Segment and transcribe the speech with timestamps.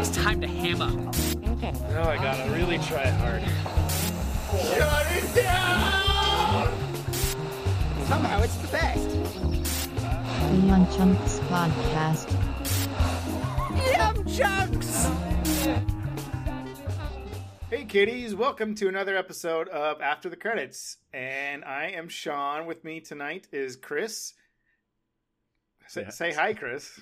[0.00, 0.94] It's time to ham up.
[1.90, 3.42] Now I gotta really try hard.
[4.74, 6.72] Shut it down!
[8.06, 9.08] Somehow it's the best.
[9.10, 12.30] The Young Chunks Podcast.
[13.92, 15.06] Yum chunks!
[17.68, 20.96] Hey kiddies, welcome to another episode of After the Credits.
[21.12, 22.66] And I am Sean.
[22.66, 24.32] With me tonight is Chris.
[25.88, 26.10] Say, Yeah.
[26.10, 26.98] say hi, Chris.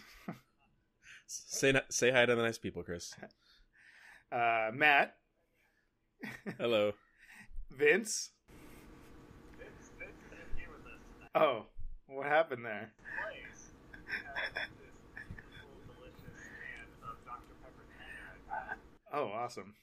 [1.31, 3.15] Say say hi to the nice people, Chris.
[4.31, 5.15] Uh, Matt,
[6.59, 6.93] Hello.
[7.71, 8.29] Vince.
[11.35, 11.65] Oh,
[12.09, 12.93] what happened there?
[19.13, 19.75] Oh, awesome.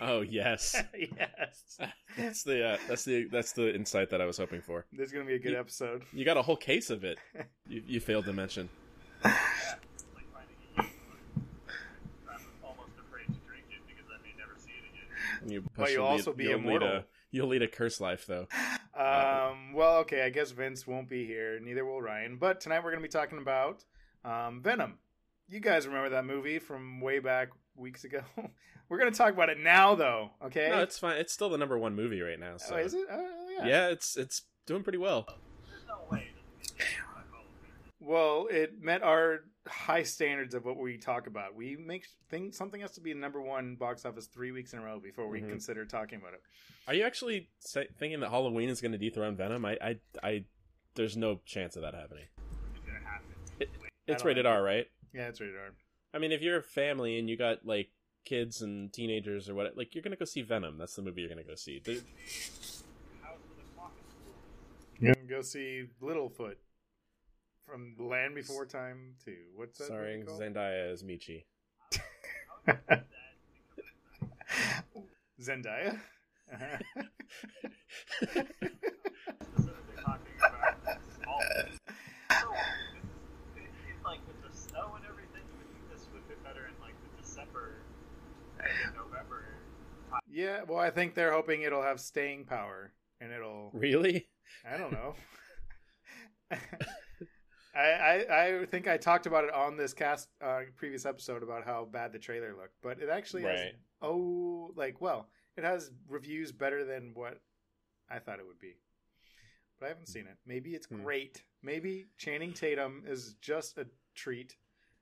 [0.00, 1.78] Oh yes, yes.
[2.18, 4.84] that's the uh, that's the that's the insight that I was hoping for.
[4.92, 6.02] This is going to be a good You- episode.
[6.12, 7.18] You got a whole case of it.
[7.68, 8.68] You, you failed to mention.
[12.64, 15.06] almost afraid to drink it because I may never see it again.
[15.46, 16.88] You, But you'll lead- also be you'll lead immortal.
[16.88, 18.46] a you'll lead a curse life though.
[18.94, 21.58] Um, well, okay, I guess Vince won't be here.
[21.60, 22.36] Neither will Ryan.
[22.38, 23.84] But tonight we're going to be talking about
[24.24, 24.98] um, Venom.
[25.48, 28.20] You guys remember that movie from way back weeks ago?
[28.88, 30.30] we're going to talk about it now, though.
[30.44, 30.68] Okay?
[30.70, 31.16] No, it's fine.
[31.16, 32.58] It's still the number one movie right now.
[32.58, 33.06] So oh, is it?
[33.10, 33.26] Oh,
[33.58, 33.66] yeah.
[33.66, 35.26] yeah, it's it's doing pretty well.
[35.68, 37.72] There's no way it doesn't get taken by Call of Duty.
[38.04, 41.54] Well, it met our high standards of what we talk about.
[41.54, 44.82] We make think something has to be number one box office three weeks in a
[44.84, 45.48] row before we Mhm.
[45.50, 46.42] consider talking about it.
[46.88, 49.64] Are you actually say, thinking that Halloween is going to dethrone Venom?
[49.64, 50.44] I, I I
[50.94, 52.26] there's no chance of that happening.
[53.60, 53.70] It's.
[53.70, 53.70] It,
[54.08, 54.46] it's rated.
[54.46, 54.90] R, right?
[55.14, 55.70] Yeah, it's rated R.
[56.12, 57.90] I mean, if you're a family and you got like
[58.24, 60.76] kids and teenagers or what, like you're gonna go see Venom.
[60.76, 61.78] That's the movie you're gonna go see.
[61.78, 62.02] The-
[63.22, 64.34] House of the Clock is cool.
[64.98, 66.56] You're going to go see Littlefoot
[67.66, 69.34] from Land Before Time 2.
[69.54, 69.86] What's that?
[69.86, 70.40] starring called?
[70.40, 71.44] Zendaya as Meechee.
[75.40, 75.98] Zendaya.
[76.52, 77.02] Uh-huh.
[78.22, 81.40] Specifically talking about small.
[82.30, 82.52] So,
[83.56, 86.66] it, it, like with the snow and everything, you would think this would fit better
[86.66, 87.76] in like the December,
[88.60, 89.44] and November.
[90.30, 93.70] yeah, well, I think they're hoping it'll have staying power, and it'll.
[93.72, 94.28] Really?
[94.70, 95.14] I don't know.
[97.74, 101.64] I, I I think I talked about it on this cast uh, previous episode about
[101.64, 103.74] how bad the trailer looked, but it actually has Right.
[104.02, 107.40] oh like well it has reviews better than what
[108.10, 108.74] I thought it would be,
[109.78, 110.36] but I haven't seen it.
[110.46, 111.02] Maybe it's Hmm.
[111.02, 111.42] great.
[111.62, 114.56] Maybe Channing Tatum is just a treat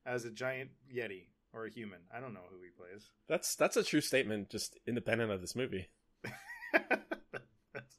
[0.07, 2.01] as a giant yeti or a human.
[2.15, 3.11] I don't know who he plays.
[3.29, 5.89] That's that's a true statement, just independent of this movie.
[6.73, 7.97] that's,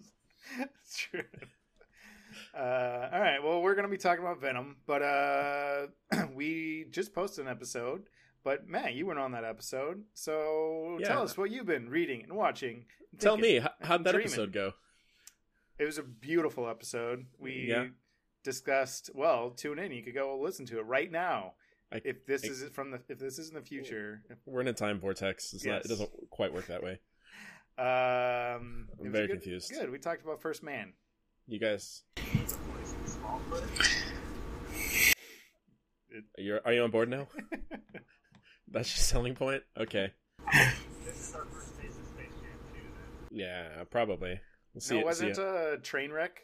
[0.57, 1.23] that's true.
[2.53, 3.39] Uh, all right.
[3.43, 5.87] Well, we're going to be talking about Venom, but uh,
[6.33, 8.03] we just posted an episode.
[8.43, 11.07] But Matt, you weren't on that episode, so Yeah.
[11.09, 12.85] tell us what you've been reading and watching.
[13.11, 13.53] and Tell thinking.
[13.55, 14.27] me, how, how'd that dreaming.
[14.31, 14.73] episode go?
[15.77, 17.27] It was a beautiful episode.
[17.39, 17.87] We Yeah.
[18.43, 19.11] discussed.
[19.13, 19.91] Well, tune in.
[19.91, 21.53] You could go listen to it right now.
[21.91, 24.67] I- if this I- is from the if this is in the future, We're in
[24.67, 25.53] a time vortex.
[25.53, 26.99] It's not, it doesn't quite work that way.
[27.77, 29.71] um, I'm very good, confused.
[29.71, 29.91] Good.
[29.91, 30.93] We talked about First Man.
[31.47, 32.03] You guys,
[33.31, 33.63] Small foot.
[36.37, 37.27] are you are you on board now?
[38.69, 39.63] That's your selling point.
[39.77, 40.11] Okay.
[41.05, 42.79] This is our first taste of Space Jam 2.
[43.31, 43.39] Then.
[43.39, 44.39] Yeah, probably.
[44.73, 44.95] We'll see.
[44.95, 45.73] no, it- wasn't see it it.
[45.73, 46.41] a train wreck?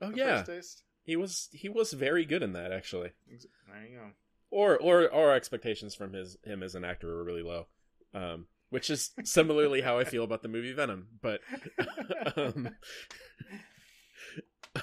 [0.00, 0.82] Oh the yeah, first taste?
[1.04, 3.10] he was he was very good in that actually.
[3.28, 4.10] There you go.
[4.50, 7.66] or or or our expectations from his him as an actor were really low
[8.14, 11.40] um which is similarly how i feel about the movie venom but
[12.36, 12.68] um,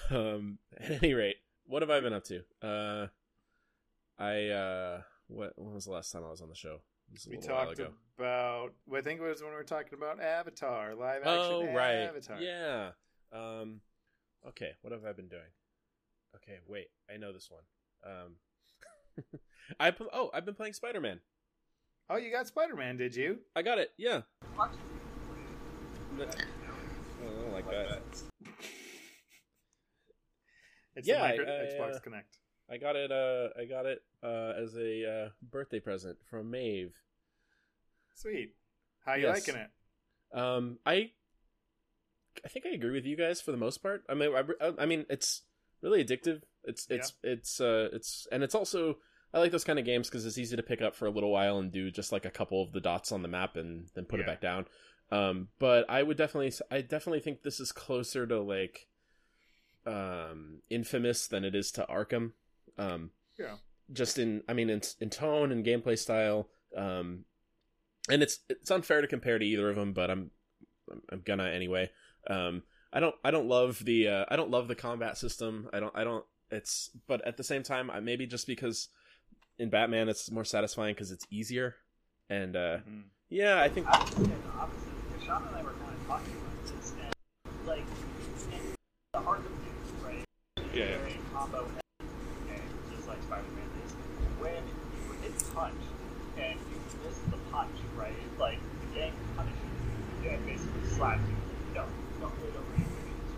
[0.09, 2.41] um at any rate what have i been up to?
[2.61, 3.07] Uh
[4.19, 6.81] i uh what when was the last time i was on the show?
[7.09, 7.93] It was a We talked about.
[8.17, 11.95] Well, I think it was when we were talking about Avatar, live action oh right.
[11.95, 12.39] Avatar.
[12.39, 12.89] yeah.
[13.31, 13.81] Um
[14.47, 15.51] okay what have i been doing?
[16.35, 17.63] Okay wait i know this one.
[18.05, 19.39] Um
[19.79, 21.19] i pl- oh i've been playing spider-man.
[22.09, 23.39] Oh, you got Spider Man, did you?
[23.55, 24.21] i got it yeah.
[24.57, 24.71] Watch
[26.19, 26.25] I
[27.25, 28.01] don't like that.
[30.95, 32.37] It's Yeah, the micro- I- I, Xbox uh, Kinect.
[32.69, 33.11] I got it.
[33.11, 36.93] Uh, I got it uh, as a uh, birthday present from Maeve.
[38.15, 38.55] Sweet.
[39.05, 39.47] How you yes.
[39.47, 39.69] liking it?
[40.37, 41.11] Um, I,
[42.43, 44.03] I think I agree with you guys for the most part.
[44.09, 44.31] I mean,
[44.61, 45.41] I, I mean, it's
[45.81, 46.41] really addictive.
[46.63, 48.97] It's it's it's uh it's and it's also
[49.33, 51.31] I like those kind of games because it's easy to pick up for a little
[51.31, 54.05] while and do just like a couple of the dots on the map and then
[54.05, 54.65] put it back down.
[55.11, 58.87] Um, but I would definitely I definitely think this is closer to like
[59.85, 62.31] um infamous than it is to arkham
[62.77, 63.55] um Yeah.
[63.91, 67.25] just in i mean in, in tone and gameplay style um
[68.09, 70.29] and it's it's unfair to compare to either of them, but I'm
[70.91, 71.89] I'm, I'm gonna anyway.
[72.29, 75.69] Um, I don't I don't love the uh, I don't love the combat system.
[75.71, 78.89] I don't I don't it's but at the same time I maybe just because
[79.57, 81.75] in Batman it's more satisfying because it's easier
[82.29, 83.03] and uh, Mhm.
[83.29, 86.07] yeah I think I was thinking the opposite because Sean and I were kind of
[86.07, 86.33] talking
[86.99, 87.85] and like
[89.13, 89.62] the heart of it, right?
[90.73, 90.97] Yeah, yeah.
[91.31, 91.69] Combo
[92.49, 92.61] game,
[92.95, 93.91] just like Spider-Man is.
[94.41, 95.77] When you hit punch
[96.35, 98.17] and you miss the punch, right?
[98.39, 99.61] Like the game punishes
[100.23, 101.37] you and basically slaps you.
[101.77, 101.85] No,
[102.19, 102.89] don't over your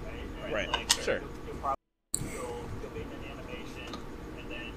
[0.08, 0.24] right?
[0.46, 1.20] And, Right, Like, sure.
[1.20, 1.84] You'll, you'll probably
[2.32, 3.92] you'll, you'll be in an animation,
[4.40, 4.72] and then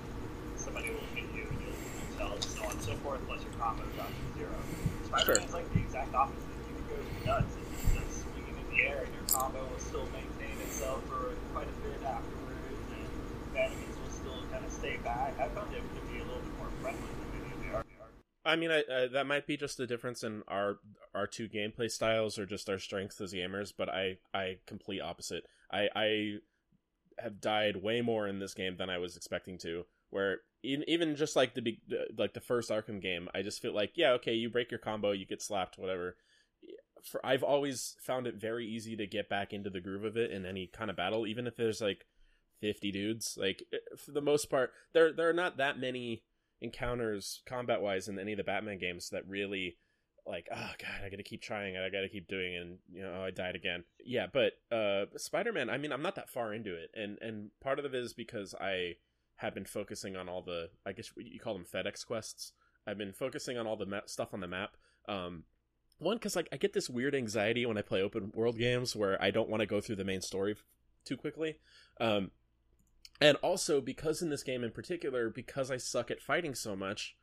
[0.57, 4.11] somebody will hit you, and you'll so on and so forth, unless your combo drops
[4.19, 4.59] to zero.
[5.07, 6.43] Spider-Man's like the exact opposite.
[6.43, 10.11] You can go nuts and just swinging in the air, and your combo will still
[10.11, 12.38] maintain itself for quite a bit afterwards,
[13.59, 15.35] and enemies will still kind of stay back.
[15.39, 17.85] I be a little bit more friendly than maybe they are.
[18.45, 20.79] I mean, I, uh, that might be just a difference in our
[21.15, 23.73] our two gameplay styles or just our strengths as gamers.
[23.77, 25.45] But I I complete opposite.
[25.71, 26.35] I I
[27.19, 29.85] have died way more in this game than I was expecting to.
[30.11, 31.77] Where even even just like the
[32.17, 35.13] like the first Arkham game, I just feel like yeah okay you break your combo
[35.13, 36.17] you get slapped whatever.
[37.03, 40.33] For I've always found it very easy to get back into the groove of it
[40.33, 42.07] in any kind of battle, even if there's like
[42.61, 43.37] fifty dudes.
[43.41, 43.63] Like
[43.97, 46.23] for the most part, there there are not that many
[46.61, 49.79] encounters combat wise in any of the Batman games that really
[50.27, 51.83] like oh god I gotta keep trying it.
[51.83, 53.85] I gotta keep doing it and you know oh, I died again.
[54.05, 57.51] Yeah but uh Spider Man I mean I'm not that far into it and and
[57.61, 58.97] part of it is because I
[59.37, 62.53] have been focusing on all the I guess you call them FedEx quests.
[62.87, 64.77] I've been focusing on all the ma- stuff on the map
[65.09, 65.45] um
[65.99, 69.21] one because like I get this weird anxiety when I play open world games where
[69.23, 70.57] I don't want to go through the main story
[71.05, 71.57] too quickly
[72.01, 72.33] um
[73.20, 77.17] and also because in this game in particular because i suck at fighting so much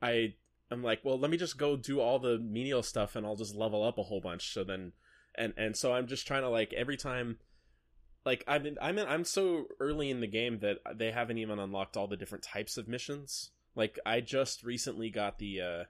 [0.00, 0.34] i
[0.70, 3.54] i'm like well let me just go do all the menial stuff and i'll just
[3.54, 4.52] level up a whole bunch.
[4.52, 4.92] So then
[5.34, 7.38] and and so i'm just trying to like every time
[8.24, 11.96] like i'm i'm in, i'm so early in the game that they haven't even unlocked
[11.96, 13.50] all the different types of missions.
[13.74, 15.84] Like i just recently got the uh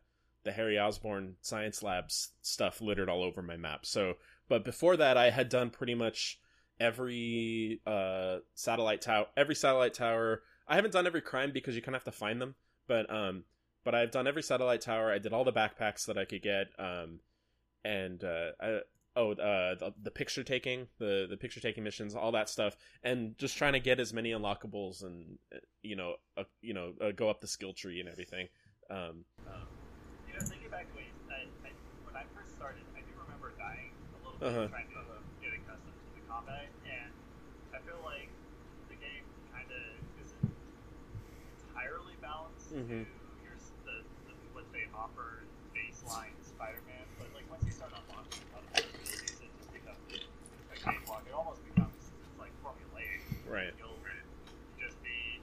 [0.44, 3.86] the harry osborn science labs stuff littered all over my map.
[3.86, 4.14] So
[4.48, 6.38] but before that i had done pretty much
[6.80, 10.42] every uh satellite tower every satellite tower.
[10.66, 12.54] I haven't done every crime because you kind of have to find them
[12.88, 13.44] but um
[13.84, 15.12] but i've done every satellite tower.
[15.12, 17.20] I did all the backpacks that i could get um
[17.84, 18.80] and uh I,
[19.16, 23.36] oh uh the, the picture taking the the picture taking missions all that stuff and
[23.38, 27.12] just trying to get as many unlockables and uh, you know uh, you know uh,
[27.12, 28.48] go up the skill tree and everything.
[28.90, 29.68] Um Um,
[30.28, 31.70] you know, thinking back when I, I,
[32.06, 34.66] when I first started, I do remember dying a little bit, Uh-huh.
[34.68, 37.10] trying to uh, get accustomed to the combat, and
[37.72, 38.28] I feel like
[38.92, 39.84] the game kind of
[40.20, 40.48] isn't
[41.72, 43.04] entirely balanced Mhm.
[43.08, 43.56] to your
[43.88, 45.40] the, the what they offer
[45.72, 49.72] baseline Spider-Man, but like once you start unlocking a lot of those abilities, it just
[49.72, 51.24] becomes a cakewalk.
[51.26, 53.24] It almost becomes it's like formulaic.
[53.48, 53.96] right You'll
[54.80, 55.40] just be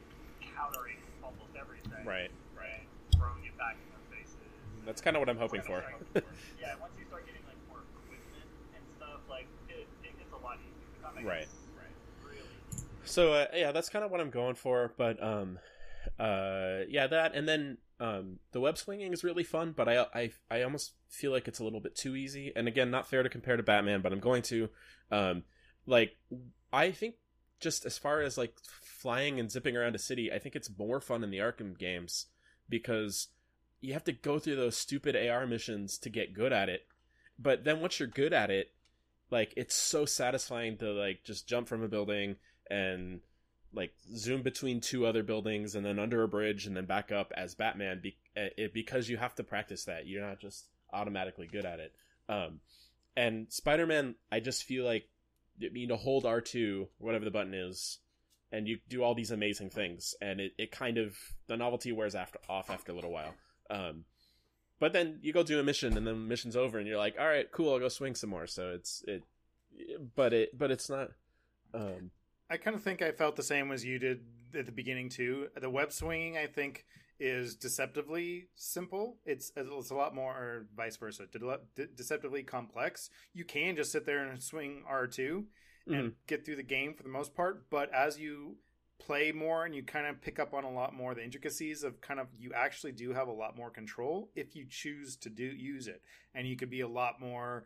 [0.53, 2.86] countering almost everything right right,
[3.18, 4.53] throwing it back in their faces.
[4.86, 5.81] that's kind of what i'm hoping for
[6.62, 8.45] yeah, once you start getting like more equipment
[8.75, 10.57] and stuff, like it, it gets a lot
[11.15, 11.25] Right.
[11.25, 11.47] right,
[13.03, 15.59] so uh, yeah that's kind of what i'm going for but um
[16.19, 20.31] uh yeah that and then um the web swinging is really fun but i i
[20.50, 23.29] i almost feel like it's a little bit too easy and again not fair to
[23.29, 24.69] compare to batman but i'm going to
[25.12, 25.43] um
[25.86, 26.17] like
[26.74, 27.15] i think
[27.59, 31.00] just as far as like flying and zipping around a city i think it's more
[31.00, 32.27] fun in the arkham games
[32.69, 33.27] because
[33.81, 36.88] you have to go through those stupid ar missions to get good at it
[37.38, 38.71] but then once you're good at it
[39.31, 42.35] like it's so satisfying to like just jump from a building
[42.69, 43.21] and
[43.73, 47.31] like zoom between two other buildings and then under a bridge and then back up
[47.35, 50.05] as Batman be- uh, it, because you have to practice that.
[50.05, 51.93] You're not just automatically good at it.
[52.27, 52.59] Um,
[53.15, 55.07] and Spider Man, I just feel like
[55.57, 58.00] you need to hold R two, whatever the button is,
[58.51, 61.15] and you do all these amazing things, and it, it kind of
[61.47, 63.33] the novelty wears after off after a little while.
[63.69, 64.05] Um,
[64.81, 67.15] but then you go do a mission, and then the mission's over, and you're like,
[67.19, 68.47] all right, cool, I'll go swing some more.
[68.47, 69.23] So it's it,
[70.15, 71.11] but it but it's not.
[71.73, 72.09] Um,
[72.50, 74.21] I kind of think I felt the same as you did
[74.57, 75.50] at the beginning too.
[75.55, 76.85] The web swinging, I think,
[77.19, 79.17] is deceptively simple.
[79.23, 83.11] It's it's a lot more, or vice versa, de- de- deceptively complex.
[83.35, 85.45] You can just sit there and swing R 2
[85.88, 87.69] and get through the game for the most part.
[87.69, 88.55] But as you
[89.05, 91.84] play more and you kind of pick up on a lot more of the intricacies
[91.84, 95.29] of kind of you actually do have a lot more control if you choose to
[95.29, 96.01] do use it,
[96.36, 97.65] and you could be a lot more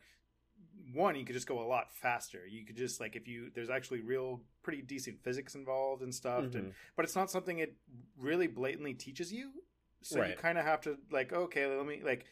[0.94, 2.46] one you could just go a lot faster.
[2.48, 6.46] You could just like if you there's actually real pretty decent physics involved and stuff
[6.46, 6.56] Mhm.
[6.56, 7.76] and but it's not something it
[8.18, 9.52] really blatantly teaches you.
[10.02, 12.26] So you kind of have to like okay let me like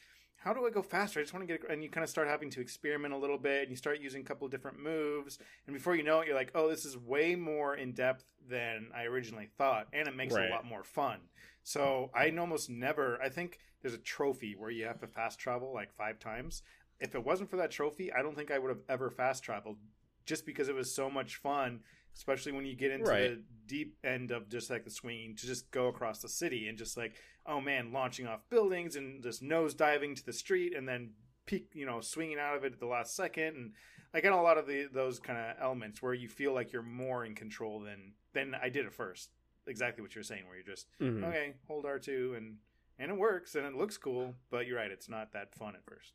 [0.44, 1.20] how do I go faster?
[1.20, 3.38] I just want to get, and you kind of start having to experiment a little
[3.38, 6.28] bit, and you start using a couple of different moves, and before you know it,
[6.28, 10.16] you're like, oh, this is way more in depth than I originally thought, and it
[10.16, 11.20] makes it a lot more fun.
[11.64, 13.22] So I almost never.
[13.22, 16.62] I think there's a trophy where you have to fast travel like five times.
[17.00, 19.78] If it wasn't for that trophy, I don't think I would have ever fast traveled,
[20.26, 21.80] just because it was so much fun.
[22.16, 23.30] Especially when you get into Right.
[23.32, 26.78] the deep end of just like the swinging to just go across the city and
[26.78, 30.88] just like oh man, launching off buildings and just nose diving to the street and
[30.88, 31.12] then
[31.46, 33.56] peak, you know, swinging out of it at the last second.
[33.56, 33.72] And
[34.14, 36.82] I got a lot of the those kind of elements where you feel like you're
[36.82, 39.30] more in control than than I did at first.
[39.68, 41.24] Exactly what you're saying, where you're just Mhm.
[41.24, 42.58] okay, hold R two and
[43.00, 45.84] and it works and it looks cool, but you're right, it's not that fun at
[45.86, 46.14] first.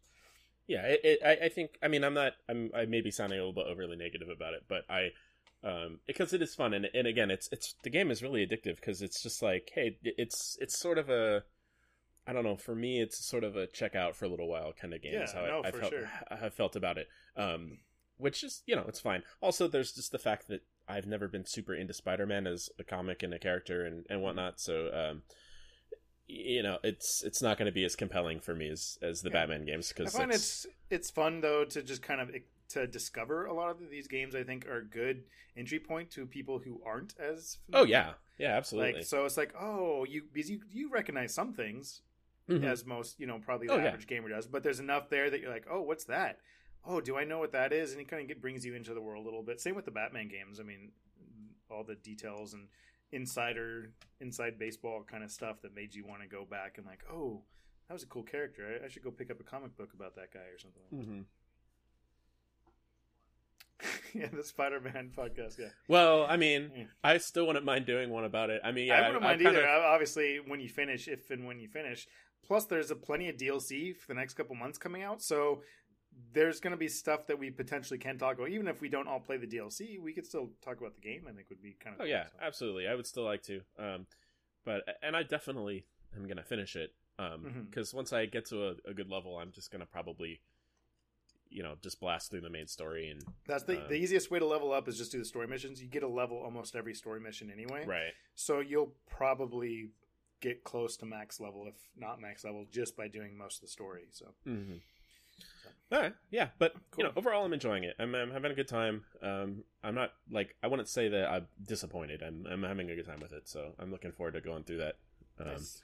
[0.66, 1.78] Yeah, it, it, I, I think.
[1.82, 2.34] I mean, I'm not.
[2.46, 2.70] I'm.
[2.74, 5.12] I may be sounding a little bit overly negative about it, but I,
[5.64, 8.76] um, because it is fun, and and again, it's it's the game is really addictive
[8.76, 11.42] because it's just like, hey, it's it's sort of a,
[12.26, 12.56] I don't know.
[12.56, 15.20] For me, it's sort of a check out for a little while kind of game.
[15.20, 15.92] is Yeah, how no, I, I felt.
[15.92, 16.10] sure.
[16.30, 17.08] I have felt about it.
[17.36, 17.78] Um,
[18.18, 19.22] which is you know it's fine.
[19.40, 23.22] Also, there's just the fact that I've never been super into Spider-Man as a comic
[23.22, 24.60] and a character and and whatnot.
[24.60, 24.90] So.
[24.92, 25.22] um
[26.30, 29.30] you know, it's it's not going to be as compelling for me as as the
[29.30, 29.32] Yeah.
[29.46, 32.30] Batman games because I find it's it's fun though to just kind of
[32.70, 34.34] to discover a lot of these games.
[34.34, 35.24] I think are a good
[35.56, 38.94] entry point to people who aren't as Oh yeah, yeah, absolutely.
[38.94, 42.02] Like so, it's like oh, you because you you recognize some things
[42.48, 42.64] Mhm.
[42.64, 43.88] as most you know probably the Oh, yeah.
[43.88, 46.40] average gamer does, but there's enough there that you're like, oh, what's that?
[46.84, 47.92] Oh, do I know what that is?
[47.92, 49.60] And it kind of get, brings you into the world a little bit.
[49.60, 50.58] Same with the Batman games.
[50.58, 50.92] I mean,
[51.70, 52.68] all the details and
[53.12, 57.04] insider inside baseball kind of stuff that made you want to go back and like,
[57.12, 57.42] oh,
[57.88, 58.78] that was a cool character.
[58.82, 60.82] I, I should go pick up a comic book about that guy or something.
[60.90, 61.24] Like Mhm.
[64.14, 65.58] yeah, the Spider-Man podcast.
[65.58, 66.84] Yeah, Well, I mean, Yeah.
[67.02, 68.60] I still wouldn't mind doing one about it.
[68.64, 69.66] I mean, yeah, I wouldn't I- I mind kind either.
[69.66, 72.06] of- Obviously, when you finish, if and when you finish.
[72.46, 75.62] Plus, there's a plenty of DLC for the next couple months coming out, so
[76.32, 78.48] there's going to be stuff that we potentially can talk about.
[78.48, 81.26] Even if we don't all play the DLC, we could still talk about the game.
[81.28, 82.00] I think would be kind of.
[82.00, 82.32] Oh cool, yeah, so.
[82.40, 82.88] absolutely.
[82.88, 83.60] I would still like to.
[83.78, 84.06] Um,
[84.64, 85.86] but and I definitely
[86.16, 86.94] am gonna finish it.
[87.18, 90.40] Um, because once I get to a, a good level, I'm just gonna probably,
[91.50, 94.38] you know, just blast through the main story and That's the um, the easiest way
[94.38, 95.82] to level up is just do the story missions.
[95.82, 98.12] You get a level almost every story mission anyway, right.
[98.34, 99.90] so you'll probably
[100.40, 103.68] get close to max level, if not max level, just by doing most of the
[103.68, 104.04] story.
[104.10, 104.76] So Mm-hmm.
[105.90, 107.96] All right, yeah, but you know, overall, I'm enjoying it.
[107.98, 109.04] I'm, I'm having a good time.
[109.22, 112.22] Um, I'm not like I wouldn't say that I'm disappointed.
[112.22, 114.78] I'm I'm having a good time with it, so I'm looking forward to going through
[114.78, 114.96] that.
[115.40, 115.80] Um, nice.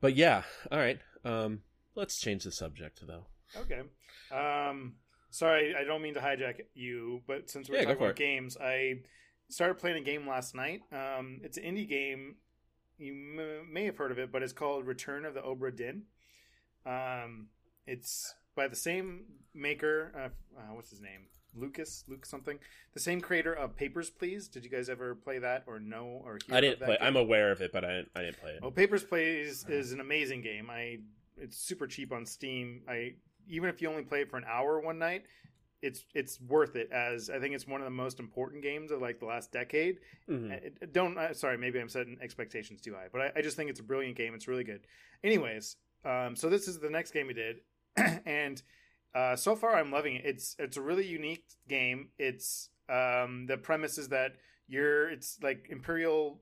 [0.00, 1.00] But yeah, all right.
[1.24, 1.62] Um,
[1.96, 3.26] let's change the subject though.
[3.56, 3.80] Okay.
[4.30, 4.94] Um,
[5.30, 8.16] sorry, I don't mean to hijack you, but since we're Yeah, talking about it.
[8.16, 9.00] games, I
[9.48, 10.82] started playing a game last night.
[10.92, 12.36] Um, it's an indie game.
[12.98, 16.02] You m- may have heard of it, but it's called Return of the Obra Dinn.
[16.86, 17.48] Um,
[17.86, 20.12] it's by the same maker.
[20.16, 21.26] Uh, uh, what's his name?
[21.54, 22.58] Lucas, Luke something.
[22.94, 24.46] The same creator of Papers, Please.
[24.46, 26.56] Did you guys ever play that or know or hear?
[26.56, 26.98] i didn't play game?
[27.00, 28.62] i'm aware of it, but I didn't, I didn't play it.
[28.62, 30.70] Well, Papers, Please is an amazing game.
[30.70, 30.98] I
[31.38, 32.82] it's super cheap on Steam.
[32.88, 33.14] I
[33.48, 35.24] even if you only play it for an hour one night,
[35.82, 36.90] it's it's worth it.
[36.92, 39.98] As I think it's one of the most important games of like the last decade.
[40.28, 40.52] Mhm.
[40.52, 43.56] I- I don't uh, sorry, maybe I'm setting expectations too high, but I, I just
[43.56, 44.34] think it's a brilliant game.
[44.34, 44.86] It's really good.
[45.24, 47.60] Anyways, um, so this is the next game we did,
[48.26, 48.62] and
[49.14, 50.22] uh, so far I'm loving it.
[50.24, 52.08] It's it's a really unique game.
[52.18, 54.32] It's um, the premise is that
[54.68, 56.40] you're it's like Imperial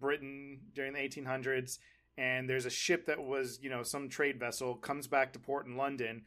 [0.00, 1.78] Britain during the 1800s,
[2.18, 5.66] and there's a ship that was you know some trade vessel comes back to port
[5.66, 6.22] in London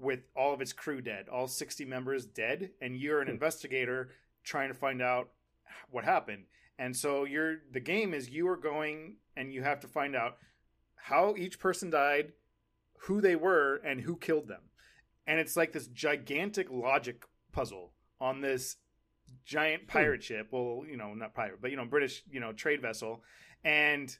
[0.00, 3.34] with all of its crew dead, all 60 members dead, and you're an Hmm.
[3.34, 4.10] investigator
[4.42, 5.32] trying to find out
[5.90, 6.46] what happened.
[6.78, 10.38] And so you're the game is you are going and you have to find out
[10.96, 12.32] how each person died,
[13.00, 14.62] who they were, and who killed them.
[15.26, 18.76] And it's like this gigantic logic puzzle on this
[19.44, 20.48] giant pirate ship.
[20.50, 23.22] Well, you know, not pirate, but you know, British, you know, trade vessel.
[23.62, 24.16] And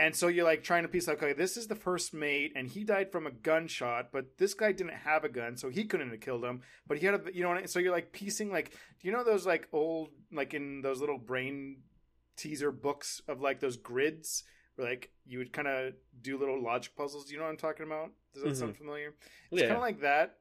[0.00, 2.66] and so you're like trying to piece like, okay, this is the first mate, and
[2.66, 6.08] he died from a gunshot, but this guy didn't have a gun, so he couldn't
[6.10, 6.62] have killed him.
[6.86, 9.22] But he had a, you know, what so you're like piecing like, do you know
[9.22, 11.82] those like old like in those little brain
[12.36, 14.44] teaser books of like those grids
[14.76, 15.92] where like you would kind of
[16.22, 17.26] do little logic puzzles.
[17.26, 18.10] Do You know what I'm talking about?
[18.32, 18.82] Does that sound mm-hmm.
[18.82, 19.14] familiar?
[19.50, 19.68] It's Yeah.
[19.68, 20.38] kind of like that,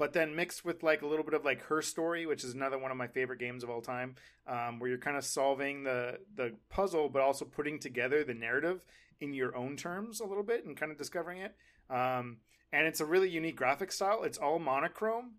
[0.00, 2.78] but then mixed with like a little bit of like her story, which is another
[2.78, 4.14] one of my favorite games of all time,
[4.46, 8.82] um, where you're kind of solving the the puzzle, but also putting together the narrative
[9.20, 11.54] in your own terms a little bit and kind of discovering it.
[11.90, 12.38] Um,
[12.72, 14.22] and it's a really unique graphic style.
[14.22, 15.32] It's all monochrome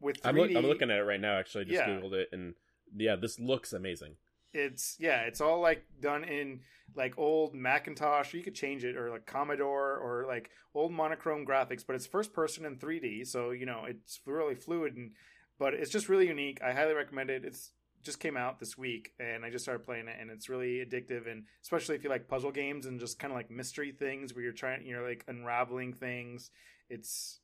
[0.00, 0.28] with 3D.
[0.30, 1.38] I'm, look, I'm looking at it right now.
[1.38, 1.88] Actually, I just Yeah.
[1.88, 2.54] googled it, and
[2.96, 4.16] yeah, this looks amazing.
[4.56, 6.60] It's yeah, it's all like done in
[6.94, 8.32] like old Macintosh.
[8.32, 12.32] You could change it or like Commodore or like old monochrome graphics, but it's first
[12.32, 15.12] person in 3D, so you know it's really fluid and
[15.58, 16.60] but it's just really unique.
[16.62, 17.44] I highly recommend it.
[17.44, 17.72] It's
[18.02, 21.28] just came out this week and I just started playing it and it's really addictive
[21.30, 24.44] and especially if you like puzzle games and just kind of like mystery things where
[24.44, 26.50] you're trying you're like unraveling things.
[26.88, 27.40] It's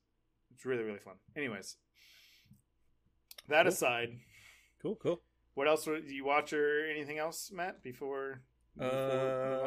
[0.55, 1.15] it's really really fun.
[1.37, 1.77] Anyways,
[3.49, 3.73] that Cool.
[3.73, 4.11] aside,
[4.83, 5.23] Cool, cool.
[5.55, 7.83] What else do you watch or anything else, Matt?
[7.83, 8.41] Before,
[8.77, 8.91] before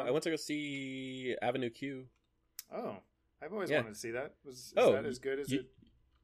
[0.00, 0.04] Uh.
[0.06, 2.08] I went to go see Avenue Q.
[2.72, 2.96] Oh,
[3.40, 3.78] I've always Yeah.
[3.80, 4.34] wanted to see that.
[4.44, 5.66] Was is Oh, that as good as you-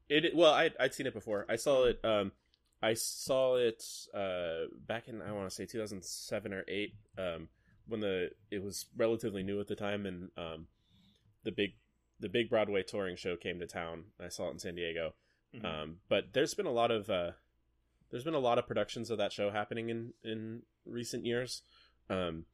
[0.09, 0.25] it?
[0.25, 1.45] It well, I I'd seen it before.
[1.49, 2.03] I saw it.
[2.03, 2.33] Um,
[2.81, 6.95] I saw it uh back in I want to say 2007 or eight.
[7.17, 7.49] Um,
[7.87, 10.67] when the it was relatively new at the time, and um,
[11.43, 11.75] the big
[12.19, 14.11] the big Broadway touring show came to town.
[14.19, 15.15] I saw it in San Diego.
[15.53, 15.65] Mhm.
[15.65, 17.31] Um, but there's been a lot of uh,
[18.13, 21.63] there's been a lot of productions of that show happening in in recent years,
[22.11, 22.45] um,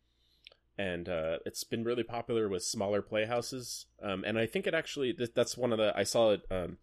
[0.77, 3.85] and uh, it's been really popular with smaller playhouses.
[4.01, 6.77] Um, and I think it actually th- that's one of the I saw it um,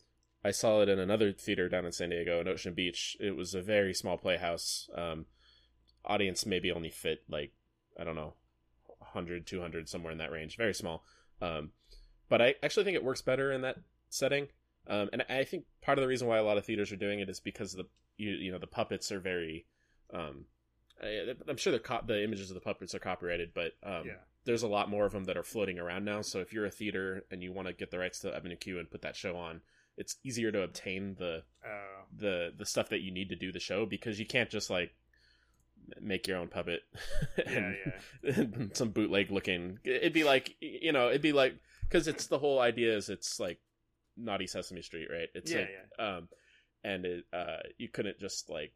[0.45, 3.17] I saw it in another theater down in San Diego in Ocean Beach.
[3.19, 4.91] It was a very small playhouse.
[4.95, 5.25] Um,
[6.05, 7.53] audience maybe only fit like
[7.99, 8.35] I don't know
[8.99, 11.03] 100 200 somewhere in that range very small
[11.43, 11.73] um,
[12.29, 13.79] but I actually think it works better in that
[14.09, 14.47] setting
[14.87, 17.19] um, and I think part of the reason why a lot of theaters are doing
[17.19, 19.67] it is because the you, you know the puppets are very
[20.13, 20.45] um,
[21.03, 24.13] I, I'm sure the co- the images of the puppets are copyrighted but um, yeah,
[24.47, 26.23] there's a lot more of them that are floating around now.
[26.23, 28.79] So if you're a theater and you want to get the rights to Avenue Q
[28.79, 29.61] and put that show on,
[29.99, 33.61] it's easier to obtain the uh, the the stuff that you need to do the
[33.61, 34.95] show because you can't just like
[36.01, 36.81] make your own puppet
[37.39, 37.73] yeah,
[38.25, 38.33] yeah.
[38.37, 39.79] and some bootleg looking.
[39.85, 43.41] It'd be like you know, it'd be like because it's the whole idea is it's
[43.41, 43.59] like
[44.17, 45.29] naughty Sesame Street, right?
[45.35, 46.29] It's Yeah, like um,
[46.85, 48.73] and it uh, you couldn't just like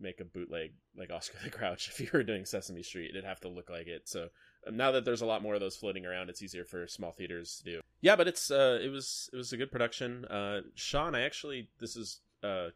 [0.00, 3.10] make a bootleg like Oscar the Grouch if you were doing Sesame Street.
[3.10, 4.08] It'd have to look like it.
[4.08, 4.28] So
[4.66, 7.12] um, now that there's a lot more of those floating around, it's easier for small
[7.12, 7.80] theaters to do.
[8.00, 10.24] Yeah, but it's uh, it was it was a good production.
[10.26, 12.68] Uh, Sean, I actually this is uh,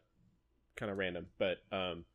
[0.75, 2.05] kind of random, but um,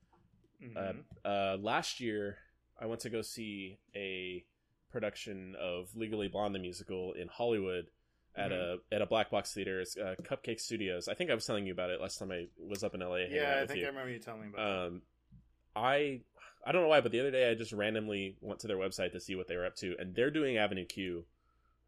[0.63, 1.05] Mhm.
[1.25, 2.39] uh, last year
[2.81, 4.45] I went to go see a
[4.91, 7.91] production of Legally Blonde the musical in Hollywood
[8.39, 9.81] at a at a black box theater.
[9.81, 11.09] It's uh, Cupcake Studios.
[11.09, 13.17] I think I was telling you about it last time I was up in LA.
[13.31, 13.87] yeah, I think you.
[13.87, 14.87] I remember you telling me about.
[14.87, 15.03] Um,
[15.75, 16.21] I
[16.67, 19.13] I don't know why, but the other day I just randomly went to their website
[19.13, 21.25] to see what they were up to, and they're doing Avenue Q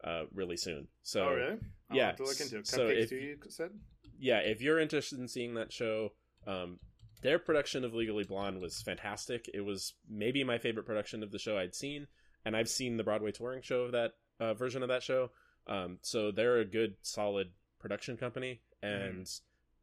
[0.03, 0.87] uh, really soon.
[1.03, 1.59] So oh, really?
[1.89, 2.67] I'll yeah, have to look into it.
[2.67, 3.71] so Cupcake if- you said.
[4.19, 6.13] yeah, if you're interested in seeing that show,
[6.47, 6.79] um,
[7.21, 9.49] their production of Legally Blonde was fantastic.
[9.53, 12.07] It was maybe my favorite production of the show I'd seen,
[12.45, 15.29] and I've seen the Broadway touring show of that uh, version of that show.
[15.67, 19.29] Um, so they're a good, solid production company, and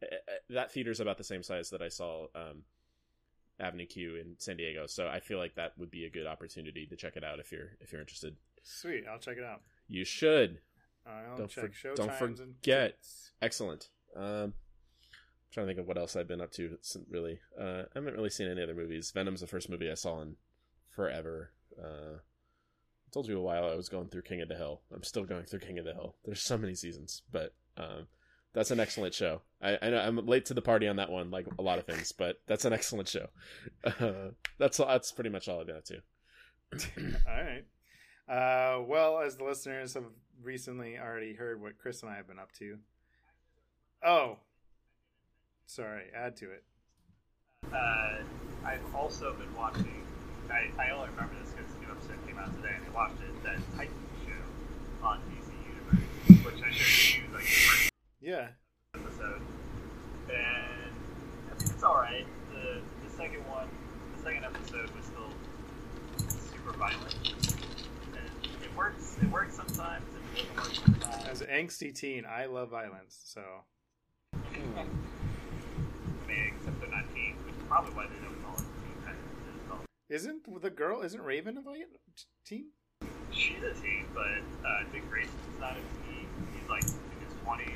[0.03, 0.07] uh,
[0.51, 2.62] that theater's about the same size that I saw um,
[3.61, 4.87] Avenue Q in San Diego.
[4.87, 7.51] So I feel like that would be a good opportunity to check it out if
[7.53, 8.37] you're if you're interested.
[8.62, 9.62] Sweet, I'll check it out.
[9.88, 10.59] You should.
[11.07, 12.99] I'll Don't check for- show don't forget.
[13.41, 13.88] Excellent.
[14.14, 14.53] Um,
[15.51, 16.71] trying to think of what else I've been up to.
[16.75, 19.11] It's really, uh, I haven't really seen any other movies.
[19.12, 20.37] Venom's the first movie I saw in
[20.91, 21.53] forever.
[21.83, 22.19] Uh,
[23.09, 24.83] I told you a while I was going through King of the Hill.
[24.94, 26.16] I'm still going through King of the Hill.
[26.27, 28.07] There's so many seasons, but um,
[28.53, 29.40] that's an excellent show.
[29.62, 31.87] I, I know I'm late to the party on that one, like a lot of
[31.87, 33.29] things, but that's an excellent show.
[33.83, 36.03] Uh, that's that's pretty much all I've been up to.
[37.27, 37.64] All right.
[38.29, 40.05] Uh, well, as the listeners have
[40.42, 42.77] recently already heard what Chris and I have been up to.
[44.05, 44.37] Oh,
[45.66, 46.05] sorry.
[46.14, 46.64] Add to it.
[47.73, 48.18] Uh,
[48.66, 50.05] I've also been watching.
[50.51, 53.21] I, I only remember this because the new episode came out today, and I watched
[53.23, 53.43] it.
[53.45, 53.95] That Titan
[54.27, 58.49] show on DC Universe, which I showed you like the first Yeah.
[58.95, 59.43] episode,
[60.31, 60.93] and
[61.61, 62.27] it's all right.
[62.53, 63.69] The the second one,
[64.17, 65.33] the second episode was still
[66.29, 67.17] super violent,
[68.15, 68.31] and
[68.63, 69.17] it works.
[69.21, 70.05] It works sometimes,
[70.37, 71.25] it doesn't work sometimes.
[71.27, 73.19] As an angsty teen, I love violence.
[73.25, 73.43] So
[74.35, 74.37] I
[76.29, 79.33] mean, except they're not teens, which is probably why they don't call it teen Titans.
[79.47, 81.03] They just call it isn't the girl?
[81.03, 81.90] Isn't Raven a violent
[82.44, 82.66] teen?
[83.31, 84.27] She's a teen, but
[84.66, 85.75] uh, Dick Grayson's not a
[86.07, 86.27] teen.
[86.59, 87.68] He's like in his twenties.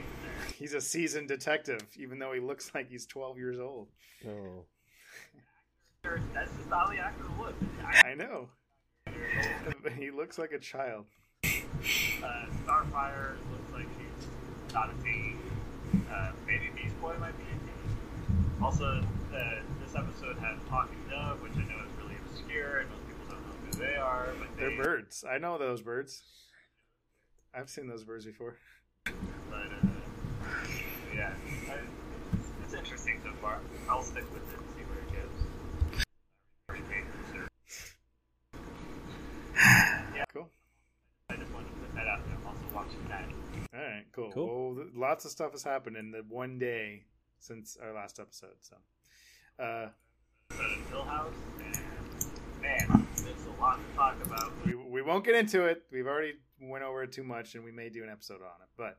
[0.56, 3.88] He's a seasoned detective, even though he looks like he's 12 years old.
[4.26, 4.64] Oh,
[6.34, 7.54] That's just how the actor looks.
[7.84, 8.48] I, I know.
[9.98, 11.06] he looks like a child.
[11.44, 11.48] uh,
[12.64, 14.28] Starfire looks like she's
[14.74, 15.38] not a teen.
[16.10, 18.62] Uh, maybe Beast Boy might be a teen.
[18.62, 19.02] Also,
[19.34, 19.50] uh,
[19.84, 21.68] this episode has Hawk and Dove, which I
[22.52, 22.84] here.
[22.84, 24.28] I know people don't know who they are.
[24.38, 25.24] But they, are birds.
[25.28, 26.22] I know those birds.
[27.54, 28.56] I've seen those birds before.
[29.04, 29.86] But uh,
[31.14, 31.34] yeah,
[31.68, 31.78] I,
[32.64, 33.60] it's interesting so far.
[33.88, 35.46] I'll stick with it and see where it goes.
[40.14, 40.24] Yeah.
[40.32, 40.48] Cool.
[41.30, 42.36] I just wanted to put that out there.
[42.36, 43.24] I'm also watching that.
[43.74, 44.30] All right, cool.
[44.32, 44.74] Cool.
[44.74, 47.04] Well, lots of stuff has happened in the one day
[47.38, 48.56] since our last episode.
[48.60, 48.76] So,
[49.62, 49.88] uh,
[50.90, 52.01] Hill House and
[52.62, 54.52] man, there's a lot to talk about.
[54.64, 55.82] we we won't get into it.
[55.90, 58.68] We've already went over it too much, and we may do an episode on it.
[58.76, 58.98] But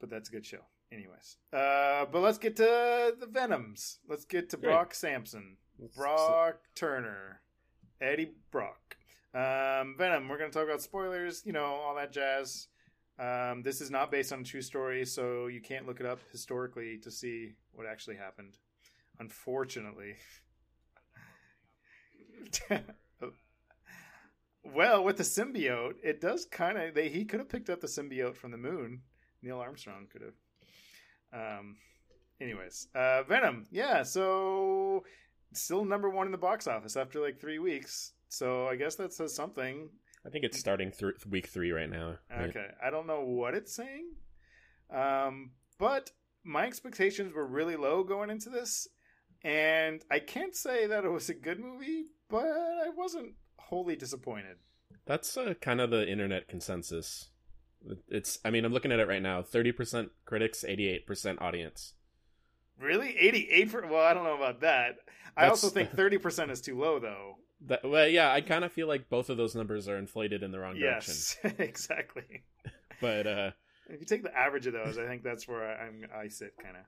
[0.00, 0.60] but that's a good show,
[0.92, 1.36] anyways.
[1.52, 3.98] Uh, but let's get to the Venoms.
[4.08, 4.70] Let's get to Great.
[4.70, 5.56] Brock Sampson,
[5.96, 7.40] Brock Turner,
[8.00, 8.96] Eddie Brock.
[9.34, 10.28] Um, Venom.
[10.28, 11.42] We're gonna talk about spoilers.
[11.44, 12.68] You know all that jazz.
[13.18, 16.20] Um, this is not based on a true story, so you can't look it up
[16.30, 18.56] historically to see what actually happened.
[19.18, 20.14] Unfortunately.
[24.64, 26.96] well, with the symbiote, it does kind of.
[26.96, 29.02] He could have picked up the symbiote from the moon.
[29.42, 31.60] Neil Armstrong could have.
[31.60, 31.76] Um.
[32.40, 33.66] Anyways, uh, Venom.
[33.70, 34.02] Yeah.
[34.02, 35.04] So
[35.52, 38.12] still number one in the box office after like three weeks.
[38.28, 39.88] So I guess that says something.
[40.26, 42.18] I think it's starting through week three right now.
[42.30, 42.48] right?
[42.48, 44.06] Okay, I don't know what it's saying,
[44.94, 46.10] um, but
[46.44, 48.86] my expectations were really low going into this,
[49.42, 54.56] and I can't say that it was a good movie, but I wasn't wholly disappointed.
[55.06, 57.28] That's uh, kind of the internet consensus.
[58.08, 58.38] It's.
[58.44, 59.42] I mean, I'm looking at it right now.
[59.42, 61.94] Thirty percent critics, eighty-eight percent audience.
[62.80, 64.96] Really, eighty-eight for well, I don't know about that.
[65.36, 67.36] I That's- also think thirty percent is too low, though.
[67.66, 70.50] That, well, yeah, I kind of feel like both of those numbers are inflated in
[70.50, 71.14] the wrong direction.
[71.44, 72.42] Yes, exactly.
[73.00, 73.50] But uh,
[73.88, 76.76] If you take the average of those, I think that's where I'm I sit, kind
[76.76, 76.82] of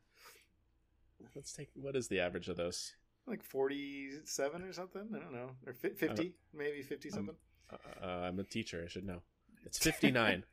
[1.36, 2.94] let's take what is the average of those?
[3.26, 5.08] Like forty-seven or something.
[5.14, 7.34] I don't know, or fi- fifty, maybe fifty something.
[7.72, 8.82] Uh, uh, I'm a teacher.
[8.84, 9.22] I should know.
[9.64, 10.44] It's fifty-nine.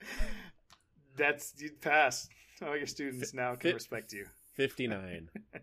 [1.16, 2.28] That's you pass.
[2.62, 4.26] All your students now can fit- respect you.
[4.54, 5.30] Fifty-nine.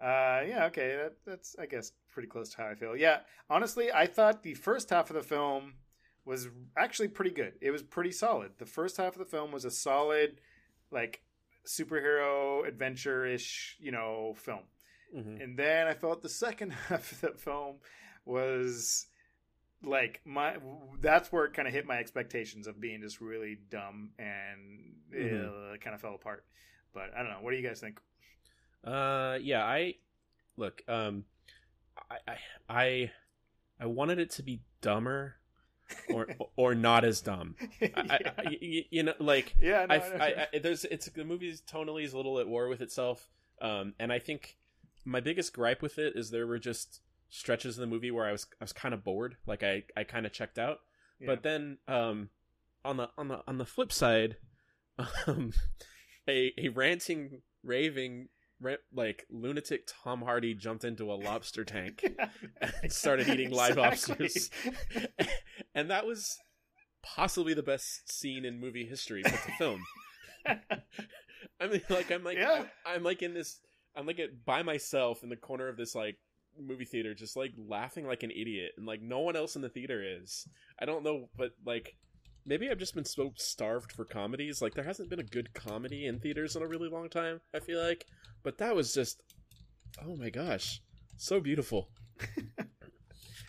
[0.00, 2.96] Uh, yeah, okay, that, that's I guess pretty close to how I feel.
[2.96, 3.18] Yeah,
[3.50, 5.74] honestly, I thought the first half of the film
[6.24, 7.52] was actually pretty good.
[7.60, 8.52] It was pretty solid.
[8.56, 10.40] The first half of the film was a solid,
[10.90, 11.20] like
[11.66, 14.60] superhero adventure ish, you know, film.
[15.14, 15.42] Mhm.
[15.42, 17.76] And then I felt the second half of the film
[18.24, 19.06] was
[19.82, 20.56] like my
[21.00, 25.74] that's where it kind of hit my expectations of being just really dumb and Mhm.
[25.74, 26.44] it kind of fell apart.
[26.92, 27.38] But I don't know.
[27.40, 27.98] What do you guys think?
[28.84, 29.94] Uh, yeah, I
[30.56, 30.82] look.
[30.88, 31.24] Um,
[32.10, 32.36] I,
[32.68, 33.10] I,
[33.78, 35.36] I, wanted it to be dumber,
[36.12, 37.56] or or not as dumb.
[37.82, 38.32] I, I, yeah.
[38.38, 40.24] I- y- you know, like yeah, no, I, I know.
[40.24, 43.28] I, I, there's it's the movie's tonally is a little at war with itself.
[43.60, 44.56] Um, and I think
[45.04, 48.32] my biggest gripe with it is there were just stretches in the movie where I
[48.32, 50.78] was I was kind of bored, like I I kind of checked out.
[51.20, 51.26] Yeah.
[51.28, 52.30] But then um,
[52.84, 54.36] on the on the on the flip side,
[55.26, 55.52] um,
[56.28, 58.28] a a ranting, raving,
[58.60, 62.04] ra- like lunatic Tom Hardy jumped into a lobster tank
[62.82, 64.24] and started eating live Exactly.
[64.24, 64.50] lobsters.
[65.74, 66.38] and that was
[67.02, 69.82] possibly the best scene in movie history put to film.
[70.46, 72.64] I mean, like I'm like Yeah.
[72.86, 73.60] I'm, I'm like in this
[73.96, 76.16] I'm like at, by myself in the corner of this like
[76.58, 79.68] movie theater, just like laughing like an idiot, and like no one else in the
[79.68, 80.46] theater is.
[80.80, 81.96] I don't know, but like
[82.46, 84.62] maybe I've just been so starved for comedies.
[84.62, 87.40] Like there hasn't been a good comedy in theaters in a really long time.
[87.54, 88.06] I feel like,
[88.42, 89.22] but that was just
[90.04, 90.80] oh my gosh,
[91.16, 91.88] so beautiful.
[92.36, 92.68] and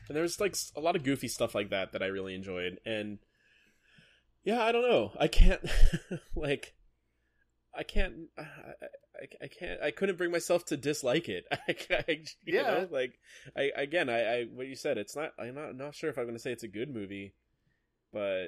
[0.09, 3.19] there's like a lot of goofy stuff like that that I really enjoyed, and
[4.43, 5.61] yeah, I don't know, I can't
[6.35, 6.73] like.
[7.77, 8.13] I can't.
[8.37, 9.81] I, I, I can't.
[9.81, 11.45] I couldn't bring myself to dislike it.
[11.51, 12.03] I, I
[12.43, 12.61] you Yeah.
[12.63, 13.19] know, like
[13.55, 14.09] I again.
[14.09, 14.97] I, I what you said.
[14.97, 15.31] It's not.
[15.39, 17.33] I'm not not sure if I'm going to say it's a good movie,
[18.11, 18.47] but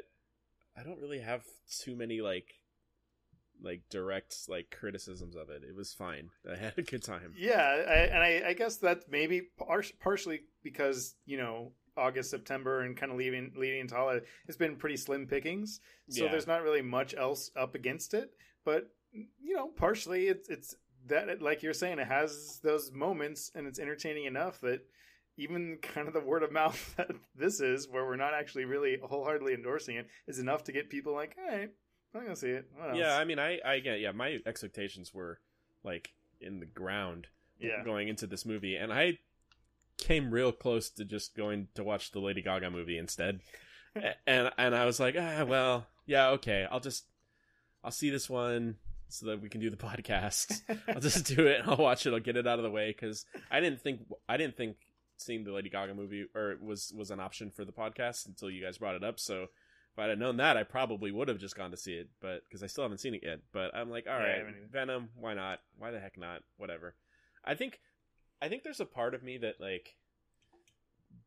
[0.78, 1.44] I don't really have
[1.82, 2.56] too many like
[3.62, 5.64] like direct like criticisms of it.
[5.68, 6.30] It was fine.
[6.52, 7.34] I had a good time.
[7.38, 12.82] yeah, I, and I, I guess that maybe par- partially because you know August, September,
[12.82, 15.80] and kind of leading leading into holiday, it's been pretty slim pickings.
[16.10, 16.32] So Yeah.
[16.32, 18.32] there's not really much else up against it.
[18.66, 20.76] But you know, partially it's it's
[21.08, 24.82] that like you're saying, it has those moments, and it's entertaining enough that
[25.38, 28.98] even kind of the word of mouth that this is, where we're not actually really
[29.02, 31.70] wholeheartedly endorsing it, is enough to get people like, all right,
[32.16, 32.70] I'm gonna see it.
[32.76, 32.98] What else?
[33.00, 34.12] Yeah, I mean, I I get yeah.
[34.12, 35.40] My expectations were
[35.84, 37.28] like in the ground
[37.60, 37.84] yeah.
[37.84, 39.20] going into this movie, and I
[39.98, 43.42] came real close to just going to watch the Lady Gaga movie instead.
[44.26, 47.06] And and I was like, ah, well, yeah, okay, I'll just
[47.84, 48.78] I'll see this one
[49.14, 50.62] so that we can do the podcast.
[50.88, 51.62] I'll just do it.
[51.66, 52.14] I'll watch it.
[52.14, 54.78] I'll get it out of the way because I didn't think I didn't think
[55.18, 58.64] seeing the Lady Gaga movie or was was an option for the podcast until you
[58.64, 59.20] guys brought it up.
[59.20, 62.10] So if I'd have known that, I probably would have just gone to see it,
[62.20, 63.40] but because I still haven't seen it yet.
[63.52, 64.56] But I'm like, all Yeah, right.
[64.72, 65.60] Venom, why not?
[65.78, 66.42] Why the heck not?
[66.58, 66.96] Whatever.
[67.46, 67.80] I think
[68.42, 69.96] I think there's a part of me that like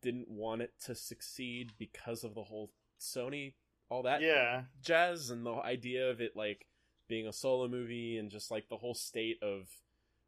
[0.03, 2.71] didn't want it to succeed because of the whole
[3.01, 3.55] Sony
[3.89, 6.67] all that yeah, jazz and the idea of it like
[7.09, 9.69] being a solo movie and just like the whole state of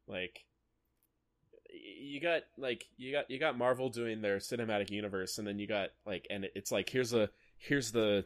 [0.07, 0.45] like
[1.71, 5.67] you got like you got you got Marvel doing their cinematic universe and then you
[5.67, 8.25] got like and it's like here's a here's the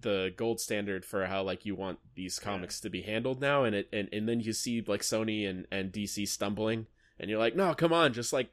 [0.00, 3.74] the gold standard for how like you want these comics to be handled now and
[3.74, 6.86] it and, and then you see like Sony and and DC stumbling
[7.18, 8.50] and you're like no come on just like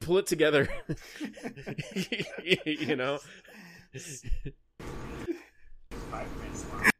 [0.00, 0.68] pull it together.
[2.64, 3.18] You know
[6.14, 6.90] Spider-Man slime.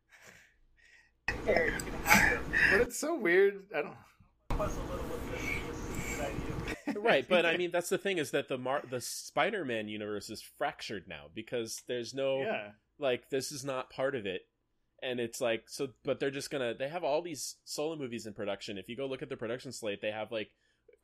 [1.44, 2.42] There, you can have him.
[2.72, 3.64] but it's so weird.
[3.74, 3.94] I don't.
[4.50, 7.00] Plus a little with this, this idea.
[7.00, 10.40] right but i mean that's the thing is that the Mar- the spider-man universe is
[10.42, 14.42] fractured now because there's no Yeah, like this is not part of it
[15.02, 18.33] and it's like so but they're just gonna they have all these solo movies in
[18.33, 20.50] production if you go look at the production slate they have like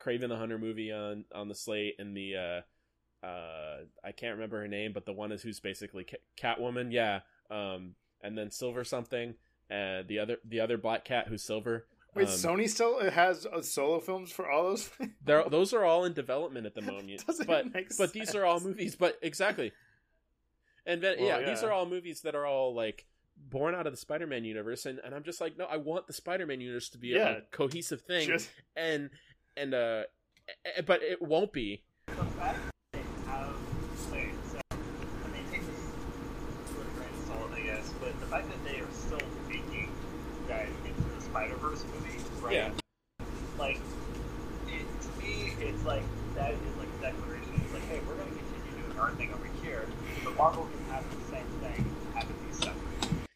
[0.01, 4.61] Kraven the hunter movie on on the slate and the uh uh i can't remember
[4.61, 6.17] her name but the one is who's basically Ca-
[6.57, 7.19] catwoman yeah
[7.51, 9.35] um and then silver something
[9.71, 13.61] uh the other the other black cat who's silver wait, Um, Sony still has uh,
[13.61, 14.89] solo films for all those.
[15.25, 17.25] They're, those are all in development at the moment.
[17.25, 18.95] Doesn't but make but these are all movies.
[18.97, 19.71] But exactly,
[20.85, 23.05] and then Well, yeah, these are all movies that are all like
[23.37, 26.13] born out of the Spider-Man universe, and, and I'm just like, no, I want the
[26.13, 27.29] Spider-Man universe to be a- Yeah.
[27.37, 29.09] a, cohesive thing, Just and
[29.57, 30.03] and uh,
[30.85, 31.81] but it won't be.
[38.19, 38.60] The fact that
[41.31, 42.53] into the Spider-Verse movie, right?
[42.53, 42.71] Yeah.
[43.57, 43.79] Like,
[44.67, 46.03] it, to me, it's like,
[46.35, 47.49] that is like a declaration.
[47.63, 49.87] It's like, hey, we're going to continue doing our thing over here,
[50.23, 53.27] but Marvel can have the same thing, have it be separate.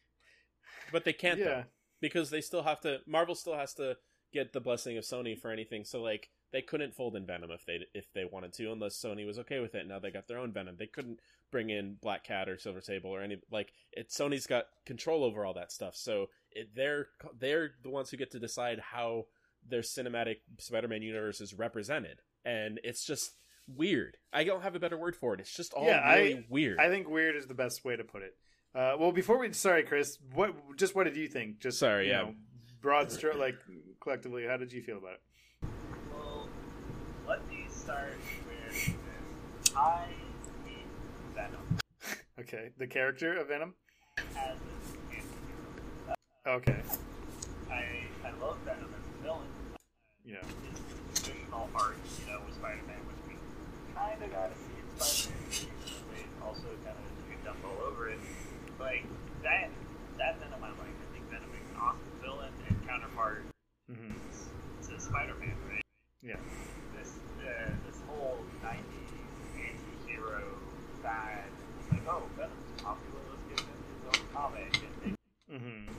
[0.92, 1.44] But they can't yeah.
[1.44, 1.64] though,
[2.00, 3.00] because they still have to.
[3.06, 3.96] Marvel still has to
[4.32, 5.84] get the blessing of Sony for anything.
[5.84, 9.26] So like they couldn't fold in Venom if they if they wanted to, unless Sony
[9.26, 9.86] was okay with it.
[9.88, 10.76] Now they got their own Venom.
[10.78, 11.18] They couldn't
[11.50, 14.10] bring in Black Cat or Silver Sable or any like it.
[14.10, 15.96] Sony's got control over all that stuff.
[15.96, 16.26] So
[16.56, 17.06] it, they're
[17.38, 19.26] they're the ones who get to decide how
[19.68, 23.32] their cinematic Spider-Man universe is represented, and it's just
[23.68, 24.16] weird.
[24.32, 25.40] I don't have a better word for it.
[25.40, 26.78] It's just all Yeah, really I- weird.
[26.78, 28.36] I think weird is the best way to put it.
[28.74, 31.58] Uh, well, before we, sorry, Chris, what just what did you think?
[31.60, 32.22] Just Sorry, you yeah.
[32.22, 32.34] know,
[32.80, 33.56] broad stroke, like
[34.00, 35.68] collectively, how did you feel about it?
[36.12, 36.48] Well,
[37.26, 38.12] let me start
[38.46, 38.94] with this.
[39.76, 40.04] I
[40.64, 40.86] hate
[41.34, 41.78] Venom
[42.40, 43.74] Okay, the character of Venom.
[44.18, 44.85] as an anti-hero.
[46.46, 46.78] Okay,
[47.68, 49.48] I, I love Venom as a villain.
[50.24, 50.78] yeah, his
[51.22, 53.34] traditional arc, you know, with Spider-Man, which we
[53.94, 55.74] kind of got to see in Spider-Man,
[56.38, 58.20] but also kind of you dump all over it.
[58.78, 59.02] Like
[59.42, 59.70] that,
[60.18, 60.86] that Venom I like.
[60.86, 63.42] I think Venom is an awesome villain and counterpart
[63.90, 64.14] hmm
[64.86, 65.82] to Spider-Man, right?
[66.22, 66.38] yeah,
[66.96, 67.10] This,
[67.42, 69.18] uh, this whole '90s
[69.58, 70.46] anti-hero
[71.02, 71.50] fad,
[71.90, 74.70] like, oh, Venom's popular, let's give him his own comic,
[75.02, 75.16] and
[75.50, 75.90] hmm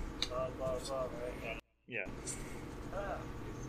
[1.87, 2.05] yeah,
[2.95, 3.67] uh, this is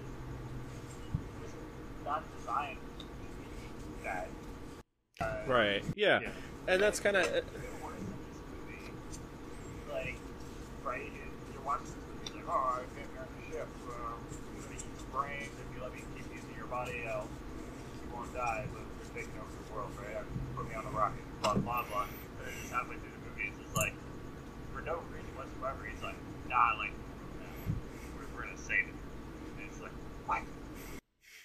[1.42, 1.57] this is
[2.04, 2.78] not designed
[4.04, 4.28] that.
[5.20, 5.83] Uh, right?
[5.96, 6.20] Yeah.
[6.20, 6.31] yeah,
[6.68, 7.26] and that's kind of
[9.90, 10.16] Like,
[10.85, 11.11] right,
[11.52, 14.76] you're watching this movie, like, oh, I came here on the ship, um, I'm gonna
[14.76, 18.62] eat some brains, if you let me keep using your body, I'll, you won't die,
[18.70, 20.22] but you're taking over the world, right?
[20.54, 22.07] Put me on a rocket, blah, blah, blah.
[22.07, 23.94] And it's halfway through the movie, it's just like,
[24.70, 26.94] for no reason whatsoever, he's like, nah, like,
[27.42, 27.50] no,
[28.14, 28.94] we're, we're gonna save it.
[28.94, 29.94] And it's like,
[30.31, 30.46] what?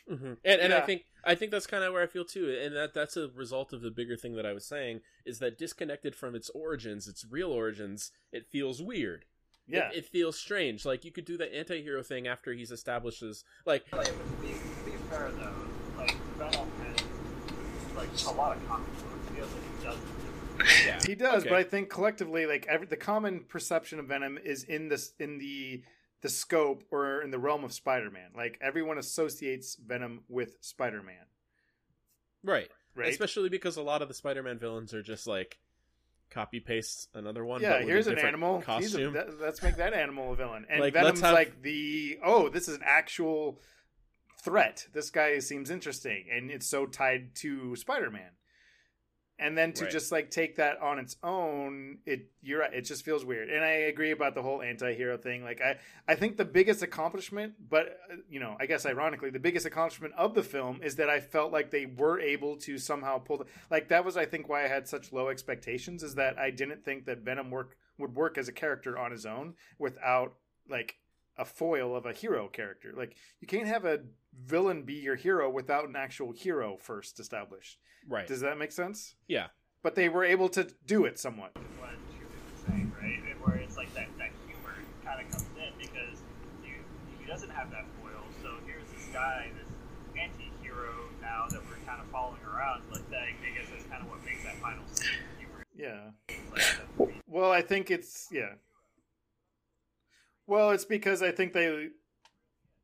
[0.07, 2.75] Hmm And and I think I think that's kind of where I feel too, and
[2.75, 6.15] that that's a result of the bigger thing that I was saying is that disconnected
[6.15, 9.25] from its origins, its real origins, it feels weird.
[9.67, 9.89] yeah.
[9.91, 10.85] It, it feels strange.
[10.85, 14.53] Like you could do the anti-hero thing after he's establishes like Like, but to be,
[14.75, 16.97] to be fair though, like, Venom has,
[17.95, 20.13] like, a lot of comic books feel that he doesn't.
[20.79, 21.49] yeah, He does, Okay.
[21.49, 25.37] but I think collectively, like every the common perception of Venom is in this in
[25.37, 25.83] the
[26.23, 28.31] the scope or in the realm of Spider-Man.
[28.35, 31.27] Like everyone associates Venom with Spider-Man,
[32.43, 32.69] right.
[32.95, 33.09] right?
[33.09, 35.59] Especially because a lot of the Spider-Man villains are just like
[36.31, 37.61] copy paste another one.
[37.61, 38.59] yeah, but with a here's an animal.
[38.59, 39.13] He's a, costume.
[39.13, 40.65] that, let's make that animal a villain.
[40.69, 43.59] And Like, Venom's have- like the oh, this is an actual
[44.41, 44.87] threat.
[44.93, 48.31] This guy seems interesting, and it's so tied to Spider-Man.
[49.39, 49.91] And then to Right.
[49.91, 52.73] just like take that on its own, it you're right.
[52.73, 53.49] It just feels weird.
[53.49, 55.43] And I agree about the whole anti-hero thing.
[55.43, 59.39] Like I, I think the biggest accomplishment, but uh, you know, I guess ironically, the
[59.39, 63.17] biggest accomplishment of the film is that I felt like they were able to somehow
[63.17, 66.37] pull the, like that was I think why I had such low expectations is that
[66.37, 70.35] I didn't think that Venom work would work as a character on his own without
[70.69, 70.97] like
[71.37, 72.93] a foil of a hero character.
[72.95, 74.01] Like you can't have a
[74.45, 77.79] villain be your hero without an actual hero first established.
[78.07, 78.27] Right.
[78.27, 79.15] Does that make sense?
[79.27, 79.47] Yeah.
[79.81, 81.55] But they were able to do it somewhat.
[81.81, 83.21] Right?
[83.29, 86.21] And where it's like that, that humor kind of comes in because
[87.19, 88.23] he doesn't have that foil.
[88.41, 89.67] So here's this guy, this
[90.21, 92.83] anti-hero now that we're kind of following around.
[92.91, 95.09] Like that, I guess that's kind of what makes that final scene.
[95.75, 96.11] Yeah.
[97.27, 98.53] well, I think it's yeah.
[100.45, 101.89] Well, it's because I think they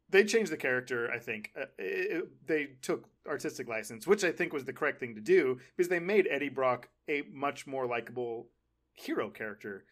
[0.09, 1.11] they changed the character.
[1.11, 5.15] I think uh, it, they took artistic license, which I think was the correct thing
[5.15, 8.47] to do because they made Eddie Brock a much more likable
[8.93, 9.85] hero character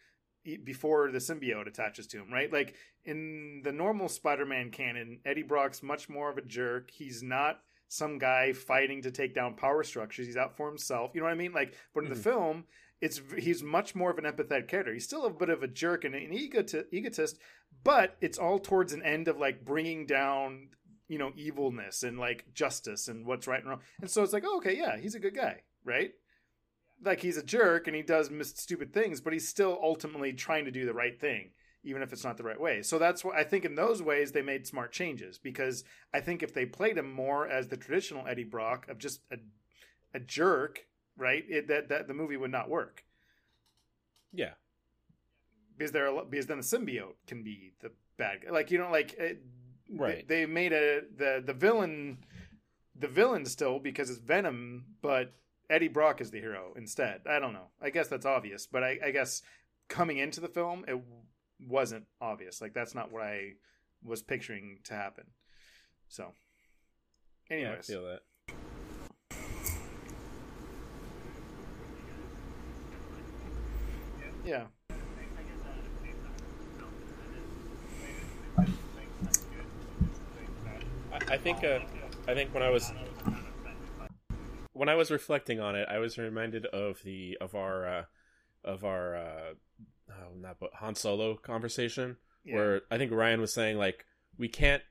[0.64, 2.32] before the symbiote attaches to him.
[2.32, 6.90] Right, like in the normal Spider-Man canon, Eddie Brock's much more of a jerk.
[6.90, 10.26] He's not some guy fighting to take down power structures.
[10.26, 11.12] He's out for himself.
[11.14, 11.52] You know what I mean?
[11.52, 12.22] Like, but in the Mhm.
[12.22, 12.64] film,
[13.00, 14.92] it's he's much more of an empathetic character.
[14.92, 17.38] He's still a bit of a jerk and an egoti- egotist,
[17.84, 20.68] but it's all towards an end of like bringing down
[21.08, 23.80] you know evilness and like justice and what's right and wrong.
[24.00, 26.10] And so it's like, oh, okay, yeah, he's a good guy, right?
[27.04, 30.72] Like he's a jerk and he does stupid things, but he's still ultimately trying to
[30.72, 31.52] do the right thing,
[31.84, 32.82] even if it's not the right way.
[32.82, 33.64] So that's what I think.
[33.64, 37.46] In those ways, they made smart changes because I think if they played him more
[37.46, 39.36] as the traditional Eddie Brock of just a
[40.14, 40.86] a jerk,
[41.18, 41.44] right?
[41.48, 43.04] It, that that the movie would not work
[44.32, 44.52] Yeah.
[45.76, 48.50] because they're because then the symbiote can be the bad guy.
[48.50, 49.42] Like you know, like uh, it,
[49.90, 50.28] Right.
[50.28, 52.18] They, they made a the the villain,
[52.94, 55.32] the villain still because it's Venom, but
[55.70, 57.22] Eddie Brock is the hero instead.
[57.26, 57.68] I don't know.
[57.80, 59.40] I guess that's obvious, but I, I guess
[59.88, 61.00] coming into the film, it
[61.66, 62.60] wasn't obvious.
[62.60, 63.52] Like that's not what I
[64.04, 65.24] was picturing to happen.
[66.08, 66.34] So,
[67.50, 68.20] Yeah, I feel that.
[74.48, 74.64] Yeah.
[81.12, 81.62] I, I think.
[81.62, 81.80] Uh,
[82.26, 82.92] I think when I was
[84.74, 88.02] when I was reflecting on it, I was reminded of the of our uh,
[88.64, 89.54] of our uh,
[90.10, 92.54] oh, not but Han Solo conversation yeah.
[92.54, 94.04] where I think Ryan was saying like
[94.36, 94.82] we can't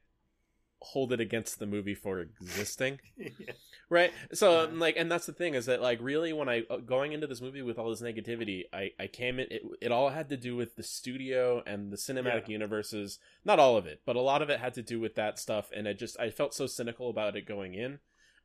[0.79, 3.53] hold it against the movie for existing, yeah.
[3.89, 4.11] right?
[4.33, 4.69] So Yeah.
[4.73, 7.41] like, and that's the thing is that like really when I uh, going into this
[7.41, 10.55] movie with all this negativity, I I came in it it all had to do
[10.55, 13.19] with the studio and the cinematic universes.
[13.43, 15.71] Not all of it, but a lot of it had to do with that stuff,
[15.75, 17.99] and I just I felt so cynical about it going in,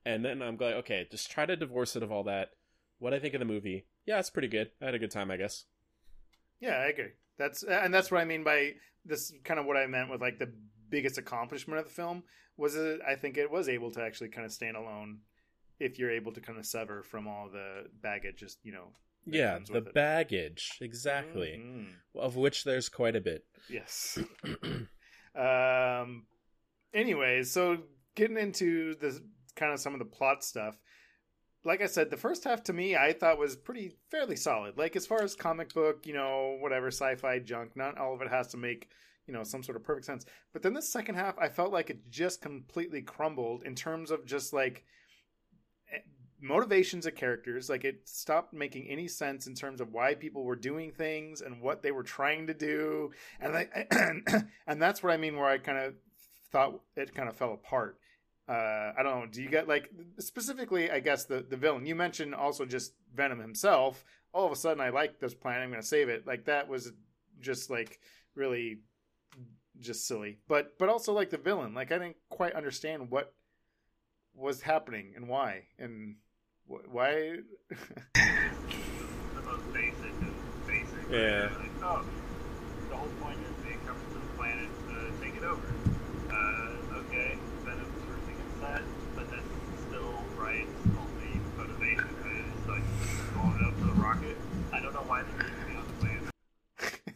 [0.05, 2.51] and then I'm like, okay, just try to divorce it of all that.
[2.99, 4.71] What I think of the movie, yeah, it's pretty good.
[4.81, 5.65] I had a good time, I guess.
[6.61, 7.11] Yeah, I agree.
[7.39, 8.73] That's and that's what I mean by
[9.05, 9.33] this.
[9.45, 10.53] Kind of what I meant with like the
[10.91, 12.23] biggest accomplishment of the film
[12.57, 13.01] was it.
[13.07, 15.21] I think it was able to actually kind of stand alone
[15.81, 18.37] if you're able to kind of sever from all the baggage.
[18.37, 18.89] Just you know.
[19.25, 19.95] Yeah, the it.
[19.95, 21.95] baggage, exactly, Mhm.
[22.17, 23.45] of which there's quite a bit.
[23.71, 24.19] Yes.
[25.35, 26.27] um.
[26.95, 27.79] Anyways, so
[28.15, 29.19] getting into the
[29.57, 30.77] kind of some of the plot stuff.
[31.65, 34.77] Like I said, the first half to me I thought was pretty fairly solid.
[34.77, 38.29] Like as far as comic book, you know, whatever sci-fi junk, not all of it
[38.29, 38.89] has to make,
[39.27, 40.27] you know, some sort of perfect sense.
[40.53, 44.27] But then the second half I felt like it just completely crumbled in terms of
[44.27, 44.85] just like
[45.93, 45.99] eh,
[46.41, 50.57] motivations of characters like it stopped making any sense in terms of why people were
[50.57, 53.69] doing things and what they were trying to do and I,
[54.67, 55.95] and that's what I mean where I kind of
[56.53, 57.99] thought it kind of fell apart.
[58.49, 59.27] Uh, I don't know.
[59.31, 60.91] Do you get like specifically?
[60.91, 64.05] I guess the the villain you mentioned also just Venom himself.
[64.35, 65.61] All of a sudden, I like this plan.
[65.61, 66.27] I'm going to save it.
[66.27, 66.93] Like that was
[67.41, 68.01] just like
[68.35, 68.79] really
[69.79, 70.39] just silly.
[70.49, 71.75] But but also like the villain.
[71.75, 73.33] Like I didn't quite understand what
[74.35, 76.17] was happening and why and
[76.67, 77.39] wh- why.
[78.15, 81.11] the most basic of basic.
[81.11, 81.49] Yeah.
[81.59, 82.05] Like, oh,
[82.89, 85.67] the whole point is they come to the planet to take it over.
[86.31, 88.83] Uh, okay, Venom's first against that,
[89.15, 89.45] but that's
[89.89, 90.67] still right.
[90.97, 92.45] Only motivation, right?
[92.57, 92.83] It's like
[93.35, 94.37] going up to the rocket.
[94.73, 96.23] I don't know why they're keeping me on the planet.
[96.81, 96.91] yeah.
[97.07, 97.12] yeah,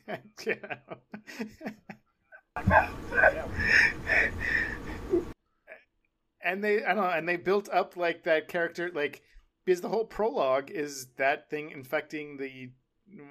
[6.46, 9.22] and they I don't know, and they built up like that character like
[9.64, 12.70] because the whole prologue is that thing infecting the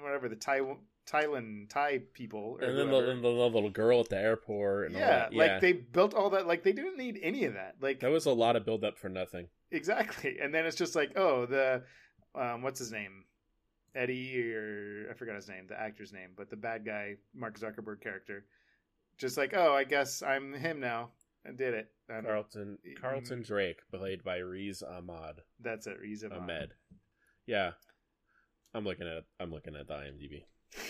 [0.02, 0.60] whatever the Thai
[1.10, 4.96] Thailand Thai people or and then the, then the little girl at the airport and
[4.96, 5.32] all yeah, that.
[5.32, 8.10] Yeah, like they built all that like they didn't need any of that like that
[8.10, 9.48] was a lot of build up for nothing.
[9.70, 10.38] exactly.
[10.40, 11.82] And then it's just like oh the
[12.34, 13.24] um what's his name
[13.96, 18.00] Eddie or I forgot his name the actor's name but the bad guy Mark Zuckerberg
[18.00, 18.44] character
[19.18, 21.10] just like oh I guess I'm him now
[21.46, 22.20] I did it I.
[22.20, 26.72] Carlton Carlton Drake, played by Reese Ahmad that's it Riz Ahmed.
[27.46, 27.72] Yeah,
[28.74, 30.44] I'm looking at I'm looking at the IMDb.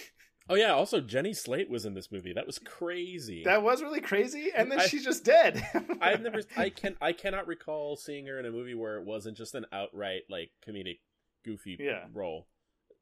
[0.49, 2.33] Oh yeah, also Jenny Slate was in this movie.
[2.33, 3.43] That was crazy.
[3.43, 5.61] That was really crazy, and then I- she's just dead.
[6.01, 9.37] I've never I can I cannot recall seeing her in a movie where it wasn't
[9.37, 11.01] just an outright like comedic
[11.45, 12.05] goofy Yeah.
[12.15, 12.47] role.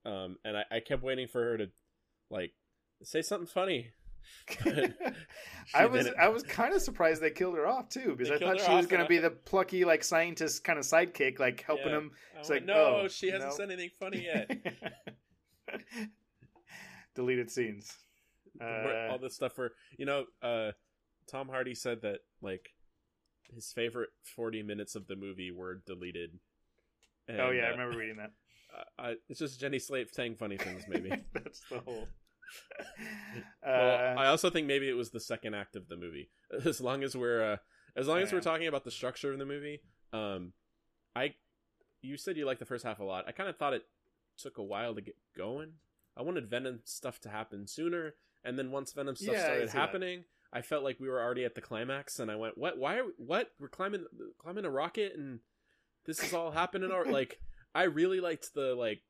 [0.04, 1.70] Um and I, I kept waiting for her to
[2.30, 2.52] like
[3.02, 3.90] say something funny.
[5.74, 6.08] I was.
[6.18, 8.72] I was kind of surprised they killed her off too because They I thought she
[8.74, 11.98] was going to be the plucky like scientist kind of sidekick like helping Yeah.
[11.98, 12.10] him.
[12.34, 13.56] I It's went, like, no, oh, she hasn't no.
[13.56, 14.50] said anything funny yet.
[17.14, 17.92] Deleted scenes.
[18.60, 20.72] Uh, all this stuff for you know, uh,
[21.30, 22.70] Tom Hardy said that like
[23.54, 26.38] his favorite forty minutes of the movie were deleted.
[27.28, 28.30] And, oh yeah, I uh, remember reading that.
[28.98, 31.10] Uh, it's just Jenny Slate saying funny things, maybe.
[31.32, 32.08] That's the whole.
[33.64, 36.30] well, Uh, I also think maybe it was the second act of the movie.
[36.64, 37.56] As long as we're uh,
[37.96, 39.80] as long as we're talking about the structure of the movie,
[40.12, 40.52] um,
[41.14, 41.34] I
[42.02, 43.24] you said you liked the first half a lot.
[43.26, 43.84] I kind of thought it
[44.36, 45.74] took a while to get going.
[46.16, 48.14] I wanted Venom stuff to happen sooner,
[48.44, 49.80] and then once Venom stuff Yeah, I started see that.
[49.80, 52.78] happening, I felt like we were already at the climax, and I went, "What?
[52.78, 53.50] Why are we, what?
[53.60, 54.04] We're climbing
[54.38, 55.40] climbing a rocket, and
[56.04, 57.40] this is all happening." Or like,
[57.74, 59.02] I really liked the like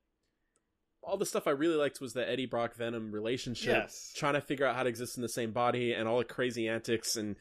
[1.03, 4.13] all the stuff I really liked was the Eddie Brock Venom relationship, Yes.
[4.17, 6.67] trying to figure out how to exist in the same body, and all the crazy
[6.69, 7.17] antics.
[7.17, 7.37] And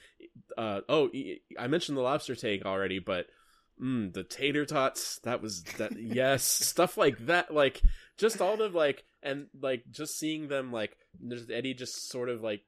[0.57, 1.09] uh, oh,
[1.57, 3.27] I mentioned the lobster take already, but
[3.81, 7.81] mm, the tater tots that was that yes, stuff like that, like
[8.17, 12.41] just all the like and like just seeing them like there's Eddie just sort of
[12.43, 12.63] like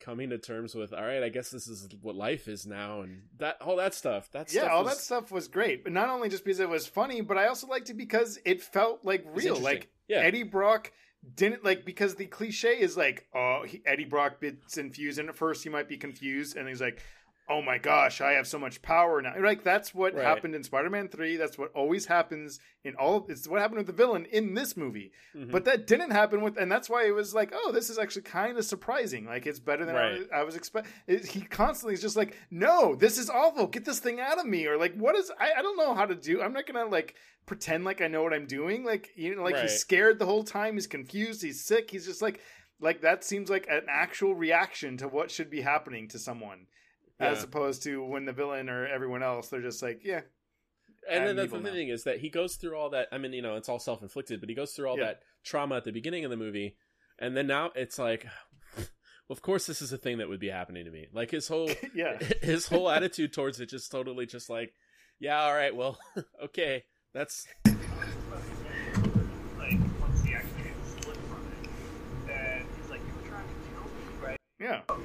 [0.00, 3.22] coming to terms with all right i guess this is what life is now and
[3.38, 4.30] that all that stuff.
[4.32, 6.68] That yeah, stuff all was- that stuff was great, but not only just because it
[6.68, 9.56] was funny, but I also liked it because it felt like real.
[9.56, 10.18] Like yeah.
[10.18, 10.92] Eddie Brock
[11.34, 15.36] didn't like because the cliche is like, oh, he, Eddie Brock bits infused, and at
[15.36, 17.02] first he might be confused, and he's like,
[17.50, 19.34] oh my gosh, I have so much power now.
[19.38, 20.24] Like that's what Right.
[20.24, 21.36] happened in Spider-Man Three.
[21.36, 23.26] That's what always happens in all.
[23.28, 25.50] It's what happened with the villain in this movie, Mhm.
[25.50, 28.22] but that didn't happen with, and that's why it was like, oh, this is actually
[28.22, 29.26] kind of surprising.
[29.26, 30.18] Like it's better than I Right.
[30.20, 30.92] was, I was expecting.
[31.28, 33.66] He constantly is just like, no, this is awful.
[33.66, 35.30] Get this thing out of me, or like, what is?
[35.38, 36.40] I, I don't know how to do.
[36.40, 38.84] I'm not gonna like pretend like I know what I'm doing.
[38.84, 39.62] Like you know, like Right.
[39.62, 40.74] he's scared the whole time.
[40.74, 41.42] He's confused.
[41.42, 41.90] He's sick.
[41.90, 42.40] He's just like,
[42.78, 46.66] like that seems like an actual reaction to what should be happening to someone,
[47.20, 50.20] as opposed to when the villain or everyone else, they're just like, yeah,
[51.08, 51.74] and then I'm the evil the now.
[51.74, 53.08] thing is that he goes through all that.
[53.12, 55.04] I mean, you know, it's all self inflicted, but he goes through all Yeah.
[55.06, 56.76] that trauma at the beginning of the movie,
[57.18, 58.26] and then now it's like,
[58.76, 58.86] well,
[59.30, 61.06] of course, this is a thing that would be happening to me.
[61.12, 62.18] Like his whole yeah.
[62.42, 64.72] his whole attitude towards it just totally just like,
[65.18, 65.98] yeah, all right, well,
[66.44, 67.46] okay, that's
[69.58, 71.70] Like, once he actually gets split from it,
[72.26, 74.36] then he's like, you were trying to kill me, right?
[74.58, 75.00] Yeah, Okay,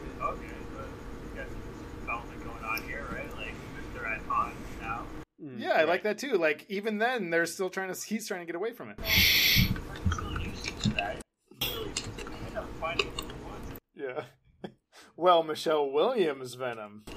[0.76, 0.88] but
[1.24, 1.62] you got some
[2.02, 3.36] development going on here, right?
[3.38, 3.54] Like,
[3.94, 5.04] they're at odds now.
[5.44, 6.34] mm, yeah, I like that too.
[6.34, 8.00] Like even then, they're still trying to.
[8.00, 9.00] He's trying to get away from it.
[9.00, 11.18] I'm still used to that.
[11.62, 13.80] Really, I end up finding who it was.
[13.96, 14.24] Yeah.
[15.18, 17.04] Well, Michelle Williams Venom.
[17.08, 17.16] It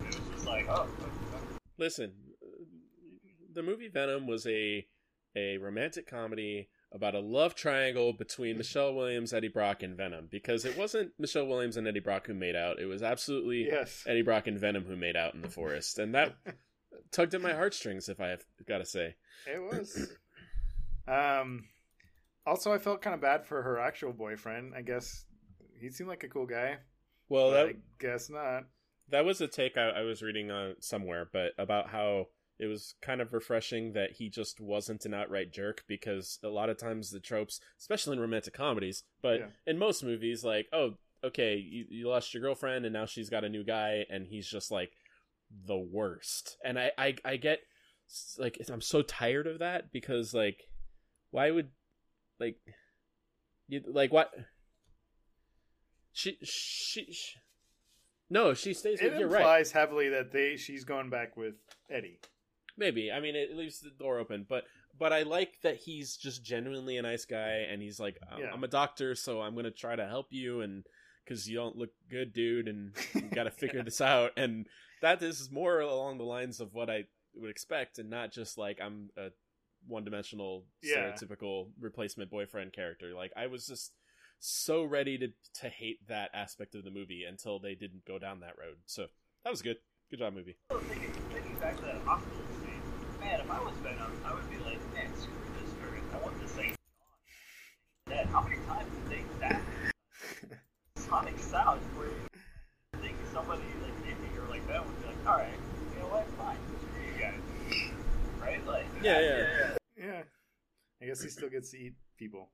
[0.00, 1.10] was just like, oh, okay.
[1.78, 2.12] Listen,
[3.52, 4.84] the movie Venom was a
[5.36, 10.26] a romantic comedy about a love triangle between Michelle Williams, Eddie Brock, and Venom.
[10.30, 14.02] Because it wasn't Michelle Williams and Eddie Brock who made out; it was absolutely Yes.
[14.06, 16.34] Eddie Brock and Venom who made out in the forest, and that
[17.12, 18.08] tugged at my heartstrings.
[18.08, 19.14] If I have got to say,
[19.46, 20.10] It was.
[21.06, 21.64] Um.
[22.46, 24.72] Also, I felt kind of bad for her actual boyfriend.
[24.76, 25.24] I guess
[25.80, 26.76] he seemed like a cool guy.
[27.28, 28.64] well, that I guess not.
[29.10, 32.26] that was a take I, I was reading uh, somewhere, but about how
[32.58, 36.70] it was kind of refreshing that he just wasn't an outright jerk because a lot
[36.70, 39.46] of times the tropes, especially in romantic comedies, but Yeah.
[39.66, 43.44] in most movies, like, oh, okay, you, you lost your girlfriend and now she's got
[43.44, 44.92] a new guy and he's just like
[45.66, 46.56] the worst.
[46.64, 47.60] And I, I, I get
[48.38, 50.60] like, I'm so tired of that because like,
[51.30, 51.70] why would
[52.40, 52.56] like,
[53.68, 54.32] you like what?
[56.12, 57.34] She, she, she
[58.28, 59.20] no, she stays It with.
[59.20, 59.40] You're right.
[59.40, 61.54] implies heavily that they she's going back with
[61.90, 62.18] Eddie.
[62.76, 63.10] Maybe.
[63.10, 64.64] I mean, it leaves the door open, but
[64.98, 68.50] but I like that he's just genuinely a nice guy, and he's like, I'm, Yeah.
[68.52, 70.84] I'm a doctor, so I'm gonna try to help you, and
[71.24, 74.66] because you don't look good, dude, and you got to figure this out, and
[75.02, 77.04] that is more along the lines of what I
[77.34, 79.28] would expect, and not just like I'm a
[79.86, 81.12] one-dimensional, Yeah.
[81.12, 83.14] stereotypical replacement boyfriend character.
[83.14, 83.92] Like I was just
[84.38, 85.28] so ready to
[85.60, 88.76] to hate that aspect of the movie until they didn't go down that road.
[88.86, 89.06] So
[89.44, 89.76] that was good.
[90.10, 90.56] Good job, movie.
[90.70, 92.55] Thinking, thinking back to that hospital scene,
[93.26, 96.02] man, if I was Venom, I would be like, man, screw this spirit.
[96.14, 98.14] I want this thing gone.
[98.14, 98.26] Dead.
[98.26, 99.60] How many times did they that
[100.96, 105.38] sonic sound where you think somebody like maybe or like that would be like, all
[105.38, 105.58] right,
[105.92, 107.90] you know what, fine, screw you guys,
[108.40, 108.66] right?
[108.66, 109.76] Like, Yeah, yeah.
[109.96, 110.22] Yeah.
[111.02, 112.50] I guess he still gets to eat people.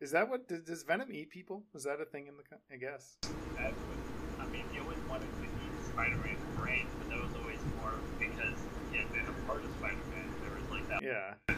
[0.00, 1.64] Is that what does, does Venom eat people?
[1.74, 2.44] Is that a thing in the?
[2.70, 3.16] I guess.
[3.56, 7.58] That would, I mean, you always wanted to eat Spider-Man's brain, but that was always
[7.80, 8.58] more because
[8.92, 10.28] he had been a part of Spider-Man.
[10.42, 11.56] There was like that Yeah.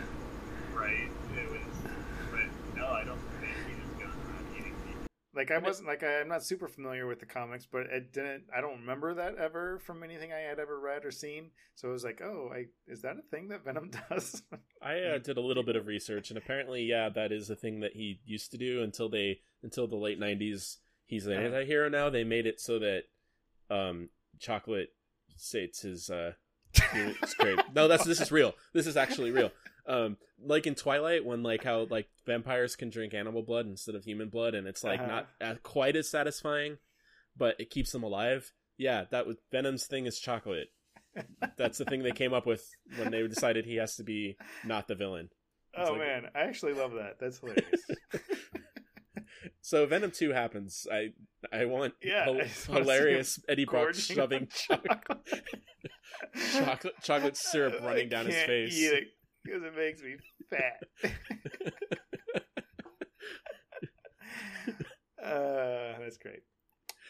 [0.75, 1.09] right?
[1.37, 1.61] It was,
[2.31, 5.03] but no, I don't think he just goes around eating people.
[5.35, 8.45] Like I wasn't like I, I'm not super familiar with the comics, but it didn't.
[8.57, 11.51] I don't remember that ever from anything I had ever read or seen.
[11.75, 14.43] So it was like, oh, I is that a thing that Venom does?
[14.83, 17.81] I uh, did a little bit of research, and apparently, yeah, that is a thing
[17.81, 20.77] that he used to do until they until the late '90s.
[21.07, 21.43] He's an Uh-huh.
[21.47, 22.09] anti-hero now.
[22.09, 23.03] They made it so that
[23.69, 24.91] um, chocolate
[25.37, 26.09] states his.
[26.11, 26.33] Uh,
[26.75, 27.59] it's great.
[27.75, 28.55] No, that's this is real.
[28.73, 29.51] This is actually real.
[29.87, 34.05] Um, like in Twilight, when like how like vampires can drink animal blood instead of
[34.05, 35.09] human blood, and it's like Uh-huh.
[35.09, 36.79] not uh, quite as satisfying,
[37.37, 38.53] but it keeps them alive.
[38.79, 40.69] Yeah, that was Venom's thing is chocolate.
[41.57, 42.65] That's the thing they came up with
[42.97, 45.29] when they decided he has to be not the villain.
[45.75, 47.19] It's oh like- man, I actually love that.
[47.21, 47.65] That's hilarious.
[49.71, 50.85] So Venom Two happens.
[50.91, 51.13] I
[51.53, 55.05] I want Yeah, hil- I just wanna see hilarious Eddie Brock shoving chocolate
[56.53, 58.77] chocolate chocolate syrup I running down his can't face.
[58.77, 59.05] eat it
[59.45, 60.17] because it makes me
[60.51, 60.83] fat.
[65.25, 66.41] uh, that's great.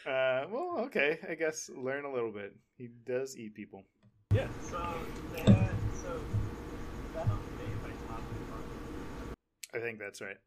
[0.05, 1.17] Uh, well, okay.
[1.27, 2.55] I guess learn a little bit.
[2.77, 3.85] He does eat people.
[4.31, 4.77] Yeah, so
[5.33, 5.71] they had,
[6.03, 6.21] so
[7.15, 8.23] Venom made by Tom
[9.73, 10.37] I think that's right.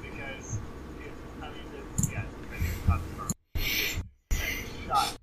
[0.00, 0.58] because
[0.98, 3.30] if, I mean, the, yeah, I think Tom Hardy
[4.90, 5.16] shot.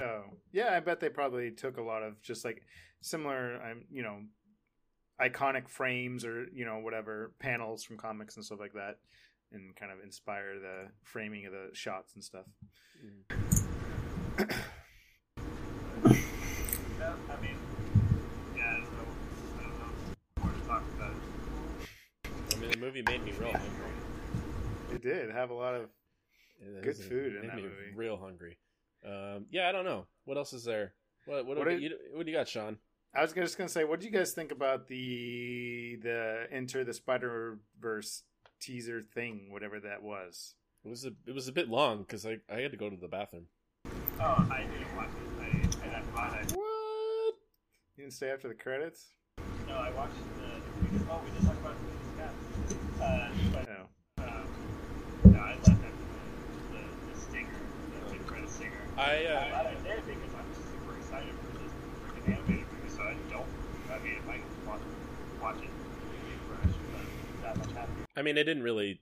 [0.00, 0.22] Oh,
[0.52, 0.76] yeah.
[0.76, 2.62] I bet they probably took a lot of just like
[3.00, 4.18] similar, um, you know,
[5.20, 8.98] iconic frames or you know whatever panels from comics and stuff like that,
[9.52, 12.46] and kind of inspire the framing of the shots and stuff.
[16.98, 17.56] Yeah, I mean,
[18.56, 19.08] yeah, I don't know.
[20.36, 21.12] I more to talk about.
[22.52, 23.92] I mean, the movie made me real hungry.
[24.94, 25.82] It did have a lot of.
[26.60, 27.74] It Good was- it food in made that me movie.
[27.94, 28.58] Real hungry.
[29.06, 30.06] Um, yeah, I don't know.
[30.24, 30.94] What else is there?
[31.26, 32.78] What what, What what, are- you, what do you got, Sean?
[33.14, 36.92] I was just gonna say, what do you guys think about the the Into the
[36.92, 38.22] Spider Verse
[38.60, 40.54] teaser thing, whatever that was?
[40.84, 42.96] It was a it was a bit long because I I had to go to
[42.96, 43.46] the bathroom.
[44.20, 45.42] Oh, I didn't watch it.
[45.42, 47.34] I, and I thought I What?
[47.96, 49.06] You didn't stay after the credits?
[49.66, 50.48] No, I watched the.
[50.82, 52.34] We just, oh, we just talked about the Scott.
[53.02, 54.24] Uh, but No.
[54.24, 54.48] um,
[55.32, 57.60] no, I left after the, the, the stinger,
[57.94, 58.80] the big credit stinger.
[58.96, 61.72] I uh, glad I did because I'm super excited for this
[62.06, 62.90] freaking animated movie.
[62.90, 63.46] So I don't.
[63.92, 64.80] I mean, if I can watch,
[65.42, 65.70] watch it
[66.48, 68.07] fresh, I'm that much happier.
[68.18, 69.00] I mean, it didn't really.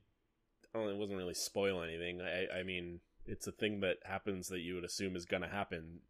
[0.74, 2.20] Well, it wasn't really spoil anything.
[2.20, 6.00] I I mean, it's a thing that happens that you would assume is gonna happen,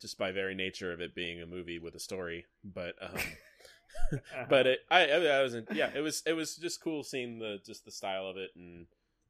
[0.00, 2.46] just by very nature of it being a movie with a story.
[2.64, 4.20] But um,
[4.50, 5.68] but it, I I I wasn't.
[5.72, 8.86] Yeah, it was it was just cool seeing the just the style of it and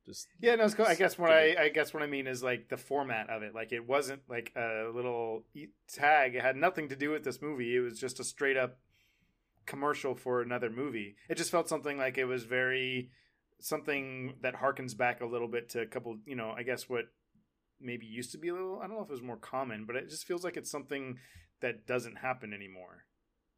[0.06, 0.86] just Yeah, no, it's cool.
[0.86, 3.54] I guess what I, I guess what I mean is like the format of it.
[3.54, 5.44] Like it wasn't like a little
[5.86, 6.34] tag.
[6.34, 7.76] It had nothing to do with this movie.
[7.76, 8.78] It was just a straight up
[9.68, 11.14] commercial for another movie.
[11.28, 13.10] It just felt something like it was very
[13.60, 16.18] something that harkens back a little bit to a couple.
[16.26, 17.04] You know, I guess what
[17.80, 18.80] maybe used to be a little.
[18.80, 21.18] I don't know if it was more common, but it just feels like it's something
[21.60, 23.04] that doesn't happen anymore.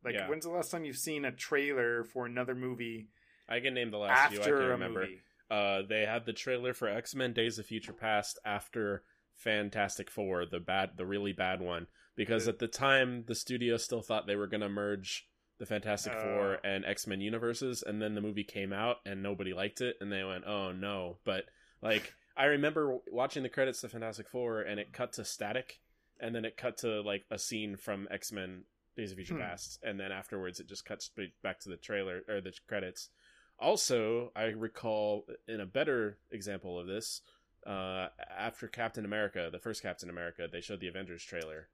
[0.05, 0.29] Like Yeah.
[0.29, 3.09] when's the last time you've seen a trailer for another movie
[3.49, 4.39] I can name the last few.
[4.39, 5.01] I after can a remember.
[5.01, 5.21] movie?
[5.51, 9.03] Uh, they had the trailer for X Men: Days of Future Past after
[9.35, 14.03] Fantastic Four, the bad, the really bad one, because at the time the studio still
[14.03, 15.27] thought they were going to merge
[15.61, 16.21] the Fantastic Oh.
[16.23, 19.97] Four and X Men universes, and then the movie came out and nobody liked it,
[20.01, 21.45] and they went, "Oh no!" But
[21.83, 25.79] like, I remember watching the credits of Fantastic Four, and it cut to static,
[26.19, 28.65] and then it cut to like a scene from X Men:
[28.97, 29.43] Days of Future Hmm.
[29.43, 31.11] Past, and then afterwards it just cuts
[31.43, 33.11] back to the trailer or the credits.
[33.59, 37.21] Also, I recall in a better example of this,
[37.67, 41.69] uh, after Captain America, the first Captain America, they showed the Avengers trailer.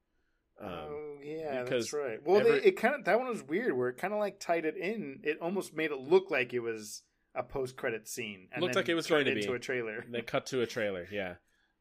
[0.61, 2.19] Um, oh yeah, that's right.
[2.25, 4.41] Well, every- they, it kind of that one was weird, where it kind of like
[4.41, 5.21] tied it in.
[5.23, 7.03] It almost made it look like it was
[7.35, 8.49] a post-credit scene.
[8.53, 9.55] And Looked like it was going to into be.
[9.55, 10.05] a trailer.
[10.11, 11.35] they cut to a trailer, yeah.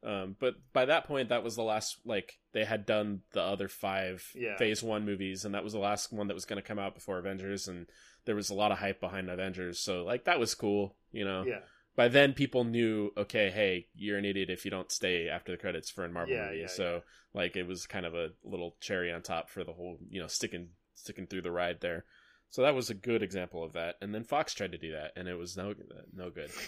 [0.04, 1.98] Um, but by that point, that was the last.
[2.06, 4.58] Like they had done the other five Yeah.
[4.58, 6.94] Phase One movies, and that was the last one that was going to come out
[6.94, 7.88] before Avengers, and
[8.26, 9.80] there was a lot of hype behind Avengers.
[9.80, 11.44] So like that was cool, you know.
[11.48, 11.60] yeah,
[11.96, 15.58] by then people knew okay hey you're an idiot if you don't stay after the
[15.58, 17.02] credits for a marvel Yeah, movie yeah, so
[17.34, 20.28] like it was kind of a little cherry on top for the whole you know
[20.28, 22.06] sticking sticking through the ride there
[22.50, 25.12] so that was a good example of that and then fox tried to do that
[25.16, 25.74] and it was no
[26.16, 26.52] no good.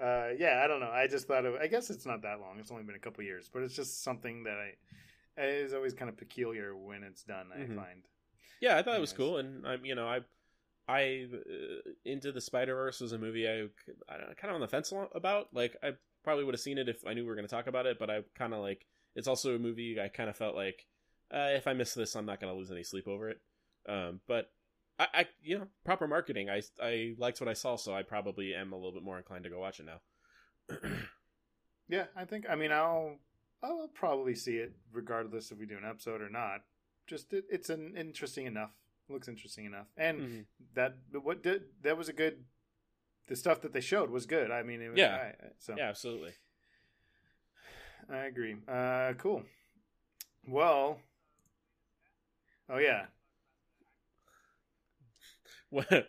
[0.00, 0.90] Uh, yeah, I don't know.
[0.90, 1.54] I just thought of.
[1.56, 2.58] I guess it's not that long.
[2.58, 6.08] It's only been a couple years, but it's just something that I is always kind
[6.08, 7.46] of peculiar when it's done.
[7.52, 7.76] I Mhm.
[7.76, 8.02] find.
[8.60, 10.20] yeah i thought it was cool and I'm, you know i
[10.88, 13.62] I uh, into the Spider Verse was a movie I,
[14.08, 15.48] I kind of on the fence about.
[15.52, 15.92] Like I
[16.24, 17.98] probably would have seen it if I knew we were going to talk about it,
[17.98, 20.86] but I kind of like it's also a movie I kind of felt like
[21.32, 23.40] uh, if I miss this, I'm not going to lose any sleep over it.
[23.88, 24.50] Um, but
[24.98, 26.50] I, I, you know, proper marketing.
[26.50, 29.44] I I liked what I saw, so I probably am a little bit more inclined
[29.44, 30.78] to go watch it now.
[31.88, 32.46] yeah, I think.
[32.48, 33.16] I mean, I'll
[33.62, 36.62] I'll probably see it regardless if we do an episode or not.
[37.06, 38.72] Just it, it's an interesting enough.
[39.10, 40.46] Looks interesting enough, and Mhm.
[40.74, 42.44] that what did that was a good.
[43.26, 44.50] The stuff that they showed was good.
[44.50, 45.16] I mean, it was, Yeah.
[45.16, 46.32] I- so Yeah, absolutely.
[48.08, 48.56] I agree.
[48.66, 49.44] Uh, cool.
[50.48, 51.00] Well,
[52.68, 53.06] oh yeah,
[55.70, 56.04] When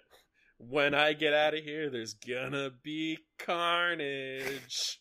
[0.58, 5.00] when I get out of here, there's gonna be carnage.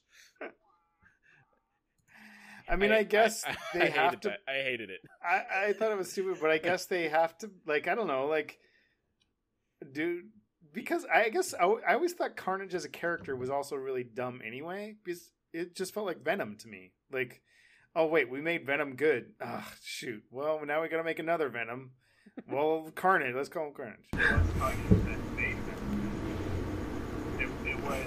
[2.71, 4.29] I mean, I, guess I, they I have hated to.
[4.29, 4.39] that.
[4.49, 5.01] I hated it.
[5.23, 7.51] I, I thought it was stupid, but I guess they have to.
[7.67, 8.59] Like, I don't know, like,
[9.93, 10.23] do
[10.73, 14.41] because I guess I, I always thought Carnage as a character was also really dumb
[14.45, 16.93] anyway, because it just felt like Venom to me.
[17.13, 17.43] Like,
[17.97, 19.33] oh wait, we made Venom good.
[19.43, 20.23] Ah, shoot.
[20.31, 21.93] Well, now we got to make another Venom.
[22.49, 23.35] Well, Carnage.
[23.35, 24.07] Let's call him Carnage.
[24.13, 26.11] It was Carnage that made Venom.
[27.39, 28.05] It, it was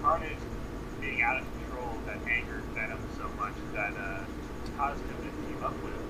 [0.00, 0.38] Carnage
[1.00, 4.24] being out of control that angered Venom so much that uh,
[4.76, 6.06] caused him to team up with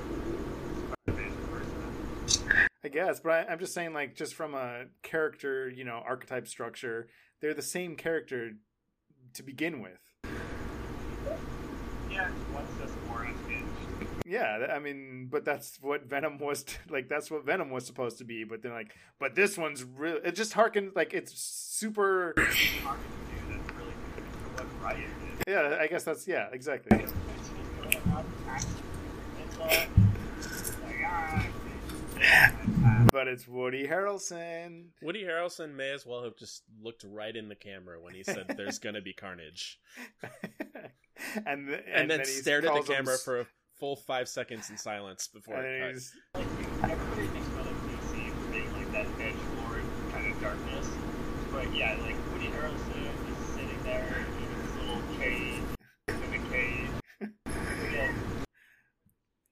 [2.86, 6.46] I guess, but I, I'm just saying, like, just from a character, you know, archetype
[6.46, 7.08] structure,
[7.40, 8.52] they're the same character
[9.34, 9.98] to begin with.
[12.08, 13.66] Yeah, one's just more unhinged.
[14.24, 17.08] Yeah, I mean, but that's what Venom was t- like.
[17.08, 18.44] That's what Venom was supposed to be.
[18.44, 20.20] But then, like, but this one's real.
[20.24, 22.34] It just harkens like it's super.
[22.36, 25.08] Hard to do that's really good for what Riot
[25.44, 25.52] did.
[25.52, 27.04] Yeah, I guess that's yeah, exactly.
[33.12, 34.88] But it's Woody Harrelson.
[35.00, 38.54] Woody Harrelson may as well have just looked right in the camera when he said,
[38.56, 39.78] "There's gonna be carnage,"
[41.46, 43.46] and, th- and, then, he stared at the calls him camera for a
[43.78, 46.02] full five seconds in silence before and it
[46.34, 46.44] then
[46.82, 46.90] cut.
[46.90, 49.82] everybody thinks about like DC being like that edge lord
[50.12, 50.88] kind of darkness.
[51.52, 55.62] But yeah, like Woody Harrelson is sitting there in his little cage,
[56.08, 56.90] in a cage.
[57.88, 58.14] Again,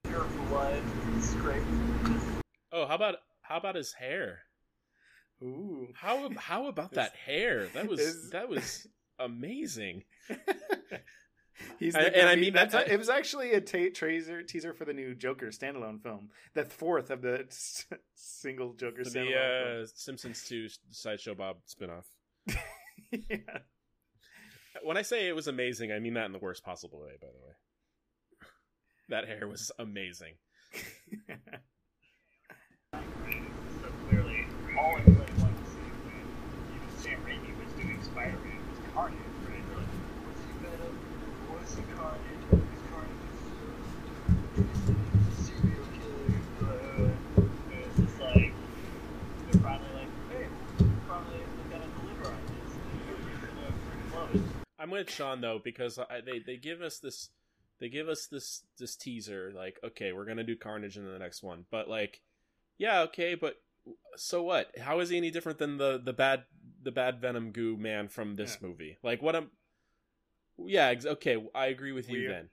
[0.05, 0.83] pure blood
[1.21, 1.99] scraping.
[2.07, 2.27] Just,
[2.77, 4.41] Oh, how about how about his hair?
[5.43, 5.89] ooh.
[5.95, 7.67] How how about that hair?
[7.75, 8.87] That was Is- that was
[9.19, 10.03] amazing.
[11.79, 14.73] He's And- the- and I mean that's a- it was actually a ta- teaser teaser
[14.73, 19.83] for the new Joker standalone film, the fourth of the s- single Joker standalone the
[19.83, 22.05] uh, Simpsons 2 Sideshow Bob spinoff.
[23.13, 23.59] yeah.
[24.83, 27.29] When I say it was amazing, I mean that in the worst possible way, by
[27.29, 27.55] the way.
[29.11, 30.35] That hair was amazing.
[54.85, 57.31] I'm with Sean though because I, they they give us this
[57.81, 61.43] they give us this this teaser like okay we're gonna do Carnage in the next
[61.43, 61.65] one.
[61.71, 62.21] But like
[62.79, 63.57] yeah okay but
[64.17, 66.45] so what how is he any different than the the bad
[66.83, 68.69] the bad Venom goo man from this Yeah.
[68.69, 69.51] movie like what I'm
[70.67, 72.49] yeah ex- okay I agree with you Weird.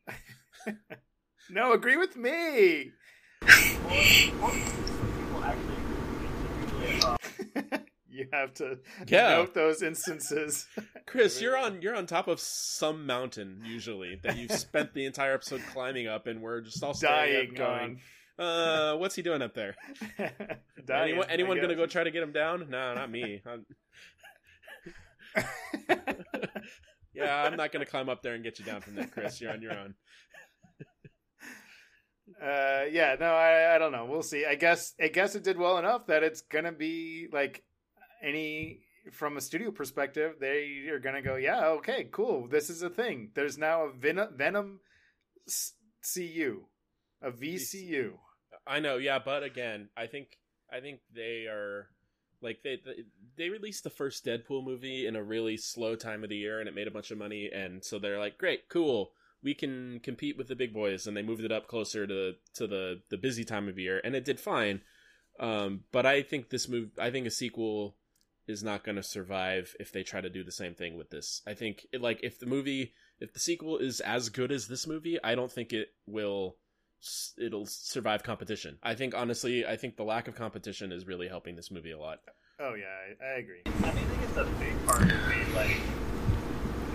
[0.66, 0.78] then
[1.50, 2.92] no, agree with me.
[3.42, 5.76] Or, or people actually
[6.94, 9.30] usually, you have to Yeah.
[9.38, 10.68] note those instances.
[11.08, 15.34] Chris you're on you're on top of some mountain usually that you've spent the entire
[15.34, 18.00] episode climbing up and we're just all dying going
[18.42, 19.76] uh what's he doing up there
[20.86, 21.10] dying.
[21.12, 23.66] anyone anyone gonna go try to get him down no not me I'm-
[27.14, 29.42] Yeah, I'm not going to climb up there and get you down from there, Chris.
[29.42, 29.96] You're on your own.
[32.42, 34.06] uh, yeah, no, I, I don't know.
[34.06, 34.46] We'll see.
[34.46, 37.64] I guess, I guess it did well enough that it's gonna be like
[38.24, 38.80] any
[39.12, 42.48] from a studio perspective, they are gonna go, yeah, okay, cool.
[42.48, 43.32] This is a thing.
[43.36, 44.80] There's now a Venom, Venom
[46.14, 46.62] CU,
[47.22, 48.14] a VCU.
[48.72, 50.38] I know, yeah, but again, I think
[50.72, 51.90] I think they are
[52.42, 52.80] like they
[53.38, 56.70] they, released the first Deadpool movie in a really slow time of the year and
[56.70, 59.12] it made a bunch of money and so they're like, "Great, cool.
[59.44, 62.66] We can compete with the big boys." And they moved it up closer to to
[62.66, 64.82] the the busy time of year and it did fine.
[65.38, 67.98] Um, but I think this move I think a sequel
[68.48, 71.42] is not going to survive if they try to do the same thing with this.
[71.46, 74.88] I think it, like if the movie if the sequel is as good as this
[74.88, 76.56] movie, I don't think it will
[77.38, 78.78] it'll survive competition.
[78.84, 82.00] I think honestly, I think the lack of competition is really helping this movie a
[82.00, 82.20] lot.
[82.60, 82.86] Oh yeah,
[83.22, 83.62] I, I agree.
[83.66, 85.78] I mean, I think it's a big part of me, like,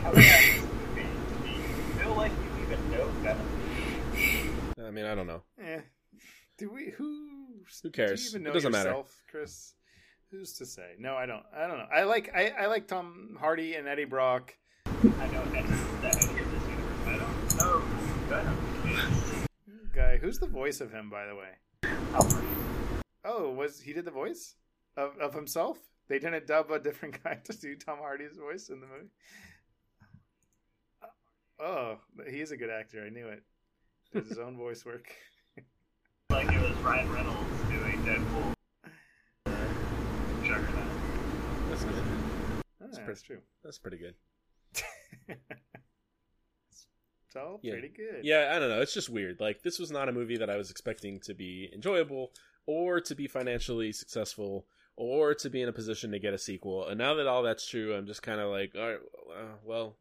[0.02, 1.06] how did this movie,
[1.42, 4.86] do you feel like you even know Venom?
[4.86, 5.42] I mean, I don't know.
[5.60, 5.80] Eh.
[6.58, 6.90] Do we?
[6.96, 7.04] Who?
[7.82, 8.28] Who Do you cares?
[8.34, 8.90] even It doesn't matter.
[8.90, 9.74] yourself, Chris?
[10.30, 10.94] Who's to say?
[10.98, 11.42] No, I don't.
[11.54, 11.86] I don't know.
[11.92, 14.54] I like I, I like Tom Hardy and Eddie Brock.
[14.86, 15.68] I know Eddie,
[16.02, 18.65] that Eddie of this universe, but I don't know who Venom is.
[19.96, 21.54] Guy, who's the voice of him, by the way?
[23.24, 24.54] Oh, was he did the voice
[24.94, 25.78] of of himself?
[26.08, 29.08] They didn't dub a different guy to do Tom Hardy's voice in the movie.
[31.58, 33.02] Oh, but he's a good actor.
[33.06, 33.42] I knew it.
[34.12, 35.10] Does his own voice work?
[36.28, 38.52] Like it was Ryan Reynolds doing Deadpool.
[40.44, 40.90] Juggernaut.
[41.70, 41.94] That's good.
[42.82, 43.38] Oh, pretty- that's true.
[43.62, 44.14] That's pretty good.
[47.36, 47.72] so Yeah.
[47.72, 48.24] pretty good.
[48.24, 48.80] Yeah, I don't know.
[48.80, 49.40] It's just weird.
[49.40, 52.32] Like this was not a movie that I was expecting to be enjoyable
[52.66, 54.66] or to be financially successful
[54.96, 56.88] or to be in a position to get a sequel.
[56.88, 58.98] And now that all that's true, I'm just kind of like, all right,
[59.38, 59.96] uh, well,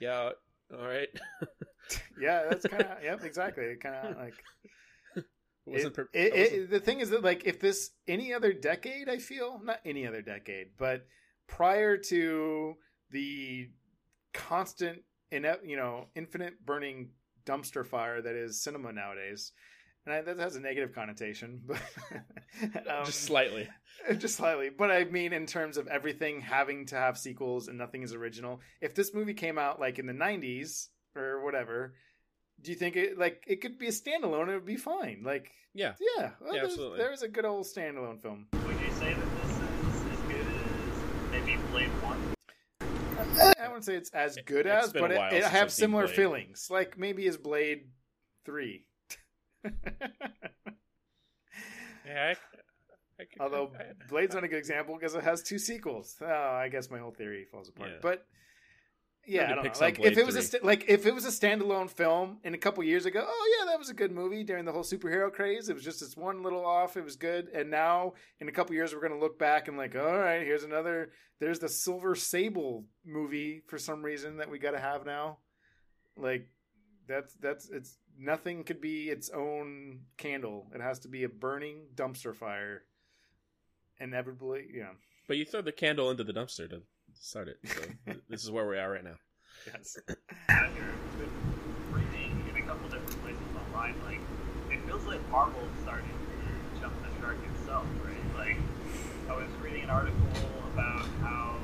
[0.00, 0.30] yeah,
[0.72, 1.08] all right.
[2.20, 3.74] Yeah, that's kind of yep, exactly.
[3.80, 4.34] Kind of like
[5.64, 9.08] wasn't it, per- it- it- the thing is that like if this any other decade,
[9.08, 11.06] I feel not any other decade, but
[11.46, 12.74] prior to
[13.10, 13.70] the
[14.34, 14.98] constant,
[15.32, 17.10] ine- you know, infinite burning
[17.46, 19.52] dumpster fire that is cinema nowadays,
[20.06, 21.80] and I, that has a negative connotation, but
[22.88, 23.68] um, just slightly.
[24.18, 24.70] just slightly.
[24.70, 28.60] But I mean, in terms of everything having to have sequels and nothing is original.
[28.80, 31.94] If this movie came out like in the '90s or whatever.
[32.60, 34.42] Do you think it like it could be a standalone?
[34.42, 35.22] and It would be fine.
[35.24, 35.92] Like Yeah.
[36.16, 36.98] yeah, well, Yeah, there's, absolutely.
[36.98, 38.46] there's a good old standalone film.
[38.52, 42.34] Would you say that this is as good as maybe Blade 1?
[43.36, 46.16] I wouldn't say it's as good It's as, but it, it have similar Blade.
[46.16, 46.68] feelings.
[46.70, 47.88] Like maybe as Blade
[48.44, 48.84] Three.
[52.06, 55.58] Yeah, I, I, could- Although I- Blade's not a good example because it has two
[55.58, 56.16] sequels.
[56.22, 57.90] Oh, I guess my whole theory falls apart.
[57.90, 57.98] Yeah.
[58.00, 58.24] But
[59.28, 59.72] yeah, I don't know.
[59.80, 62.58] Like if it was a st- like if it was a standalone film in a
[62.58, 65.68] couple years ago, oh yeah, that was a good movie during the whole superhero craze.
[65.68, 66.96] It was just this one little off.
[66.96, 67.48] It was good.
[67.54, 70.64] And now in a couple years, we're gonna look back and like, all right, here's
[70.64, 71.10] another.
[71.40, 75.38] There's the Silver Sable movie for some reason that we got to have now.
[76.16, 76.48] Like
[77.06, 80.66] that's that's it's nothing could be its own candle.
[80.74, 82.82] It has to be a burning dumpster fire.
[84.00, 84.90] Inevitably, yeah.
[85.26, 86.82] but you throw the candle into the dumpster to
[87.20, 87.58] start it.
[87.66, 87.80] So
[88.28, 89.16] this is where we are right now.
[89.66, 89.98] Yes.
[90.48, 91.30] Out here, been
[91.92, 94.20] reading in a couple different places online, like,
[94.70, 98.46] it feels like Marvel's starting to jump the shark itself, right?
[98.46, 98.56] Like,
[99.28, 100.26] I was reading an article
[100.72, 101.58] about how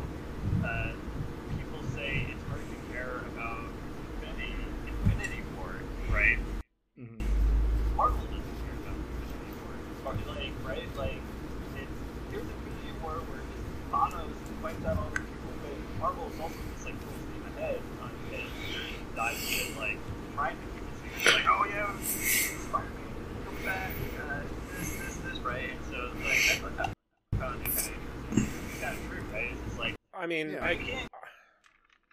[0.65, 0.93] uh,
[1.57, 3.65] people say it's hard to care about
[4.21, 4.53] Infinity,
[4.89, 5.73] Infinity War,
[6.13, 6.39] right?
[6.99, 7.25] hmm
[7.97, 10.13] Marvel doesn't care about Infinity War.
[10.13, 10.89] Or, Like, right?
[10.97, 11.21] Like,
[11.79, 11.97] it's
[12.31, 16.61] here's Infinity War where just Thanos wipes out all the people, but Marvel is also
[16.75, 18.49] just like full steam ahead on his
[19.25, 19.99] ideas, like
[20.35, 21.35] trying to keep it.
[21.35, 22.93] Like, oh yeah, Spider-Man,
[23.45, 24.41] come back, uh,
[24.79, 25.70] this, this, this, right?
[25.70, 26.95] And so, like, that's what I found
[27.39, 27.95] kind of interesting.
[28.33, 29.51] It's kind of true, right?
[29.53, 30.64] It's just like, I mean, Yeah.
[30.64, 31.09] I, can't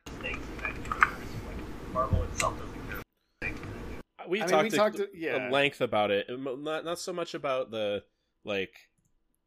[0.08, 1.30] mistakes in that universe.
[1.48, 3.02] Like, Marvel itself doesn't care.
[3.02, 3.04] about
[3.42, 4.30] mistakes in that universe.
[4.30, 5.16] we I mean, talked we at- talked.
[5.16, 5.36] yeah.
[5.48, 6.28] at length about it.
[6.30, 8.04] Not not so much about the
[8.46, 8.74] like.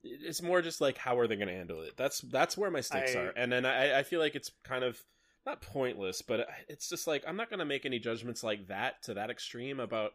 [0.06, 1.96] It's more just like how are they going to handle it?
[1.96, 4.84] That's that's where my stakes I- are, and then I, I feel like it's kind
[4.84, 5.02] of
[5.46, 9.02] not pointless, but it's just like I'm not going to make any judgments like that
[9.04, 10.12] to that extreme about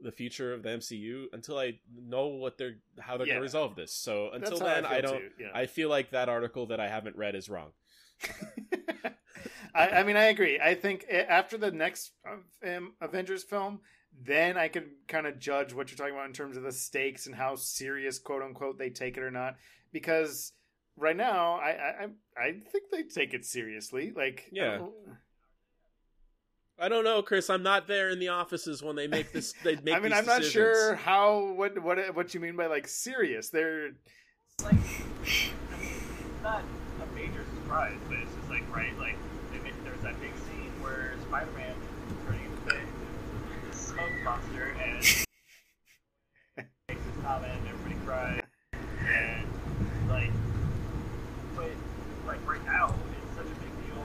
[0.00, 3.34] the future of the MCU until I know what they're how they're Yeah.
[3.34, 3.92] going to resolve this.
[3.92, 5.22] So until then, feel I don't.
[5.40, 5.48] yeah.
[5.54, 7.72] I feel like that article that I haven't read is wrong.
[9.74, 10.58] I, I mean, I agree.
[10.60, 12.12] I think after the next
[12.64, 13.80] um, Avengers film,
[14.24, 17.26] then I could kind of judge what you're talking about in terms of the stakes
[17.26, 19.56] and how serious, quote unquote, they take it or not.
[19.92, 20.52] Because
[20.98, 22.08] right now, I I, I-
[22.40, 24.12] I think they take it seriously.
[24.14, 24.80] Like, Yeah.
[24.82, 25.14] uh,
[26.80, 27.50] I don't know, Chris.
[27.50, 29.52] I'm not there in the offices when they make this.
[29.64, 29.94] They make.
[29.96, 33.50] I mean, these I'm not sure how what what what you mean by like serious.
[33.50, 35.90] They're It's like, I mean,
[36.20, 36.62] it's not
[37.02, 39.16] a major surprise, but it's just like, right, like,
[39.52, 42.76] they made, there's that big scene where Spider-Man is turning into the,
[43.70, 44.94] the smoke monster and
[46.88, 48.42] makes his comment, and everybody cries,
[48.72, 49.46] and,
[50.08, 50.30] like,
[51.56, 51.70] but,
[52.26, 54.02] like, right now, it's such a big deal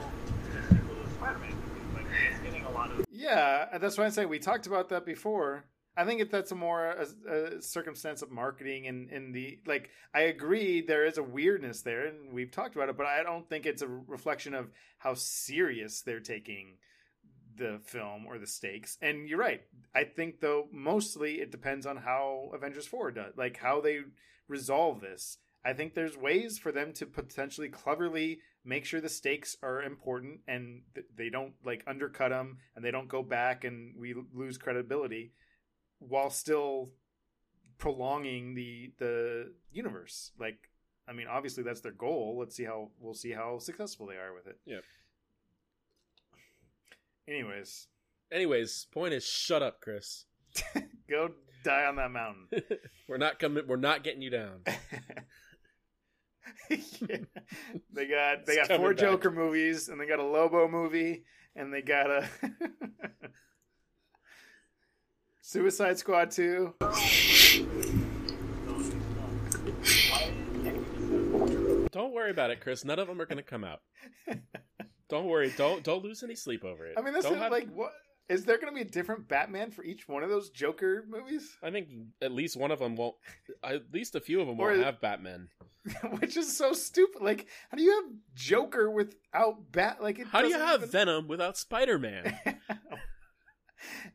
[0.52, 1.94] to sequel to the Spider-Man movie.
[1.96, 5.06] Like, it's getting a lot of Yeah, that's why I say we talked about that
[5.06, 5.64] before.
[5.96, 9.90] I think that's a more a, a circumstance of marketing and in the like.
[10.14, 13.48] I agree there is a weirdness there, and we've talked about it, but I don't
[13.48, 16.78] think it's a reflection of how serious they're taking
[17.56, 18.98] the film or the stakes.
[19.00, 19.62] And you're right.
[19.94, 24.00] I think though mostly it depends on how Avengers 4 does, like how they
[24.48, 25.38] resolve this.
[25.64, 30.40] I think there's ways for them to potentially cleverly make sure the stakes are important
[30.48, 34.58] and th- they don't like undercut them and they don't go back and we lose
[34.58, 35.32] credibility
[35.98, 36.90] while still
[37.78, 40.32] prolonging the the universe.
[40.38, 40.70] Like
[41.08, 42.36] I mean obviously that's their goal.
[42.38, 44.58] Let's see how we'll see how successful they are with it.
[44.66, 44.84] Yep.
[47.26, 47.88] Anyways,
[48.34, 50.24] Anyways, point is, shut up, Chris.
[51.08, 51.30] go
[51.62, 52.48] die on that mountain.
[53.08, 53.64] we're not coming.
[53.66, 54.62] We're not getting you down.
[56.70, 56.72] Yeah.
[57.92, 58.98] They got they got four back.
[58.98, 61.24] Joker movies and they got a Lobo movie
[61.54, 62.28] and they got a
[65.42, 66.74] Suicide Squad 2.
[71.92, 72.84] Don't worry about it, Chris.
[72.84, 73.80] None of them are going to come out.
[75.08, 75.52] Don't worry.
[75.56, 76.94] Don't don't lose any sleep over it.
[76.98, 77.92] I mean, this Don't is have- like what
[78.28, 81.56] is there going to be a different Batman for each one of those Joker movies?
[81.62, 81.88] I think
[82.22, 83.16] at least one of them won't.
[83.62, 85.48] At least a few of them Or- won't have Batman.
[86.18, 87.20] Which is so stupid.
[87.22, 88.04] Like, how do you have
[88.34, 90.02] Joker without Bat?
[90.02, 92.38] Like, it How do you have even- Venom without Spider Man?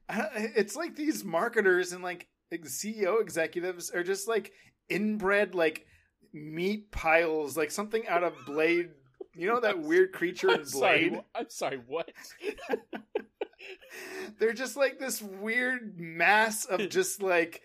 [0.09, 4.51] It's like these marketers and like CEO executives are just like
[4.89, 5.85] inbred like
[6.33, 8.89] meat piles, like something out of Blade.
[9.35, 11.09] You know that weird creature in I'm sorry.
[11.09, 11.19] Blade?
[11.21, 11.79] wh- I'm sorry.
[11.85, 12.09] What?
[14.39, 17.61] They're just like this weird mass of just like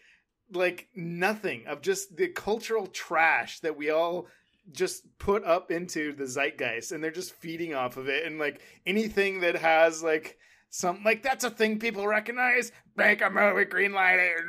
[0.53, 4.27] like nothing of just the cultural trash that we all
[4.73, 8.61] just put up into the zeitgeist and they're just feeding off of it and like
[8.87, 10.39] anything that has like
[10.71, 12.73] some like that's a thing people recognize.
[12.97, 14.41] Make a movie green light it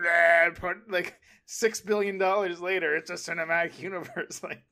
[0.45, 4.63] and put like six billion dollars later it's a cinematic universe like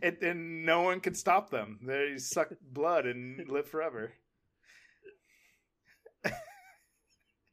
[0.00, 1.80] it and no one can stop them.
[1.82, 4.12] They suck blood and live forever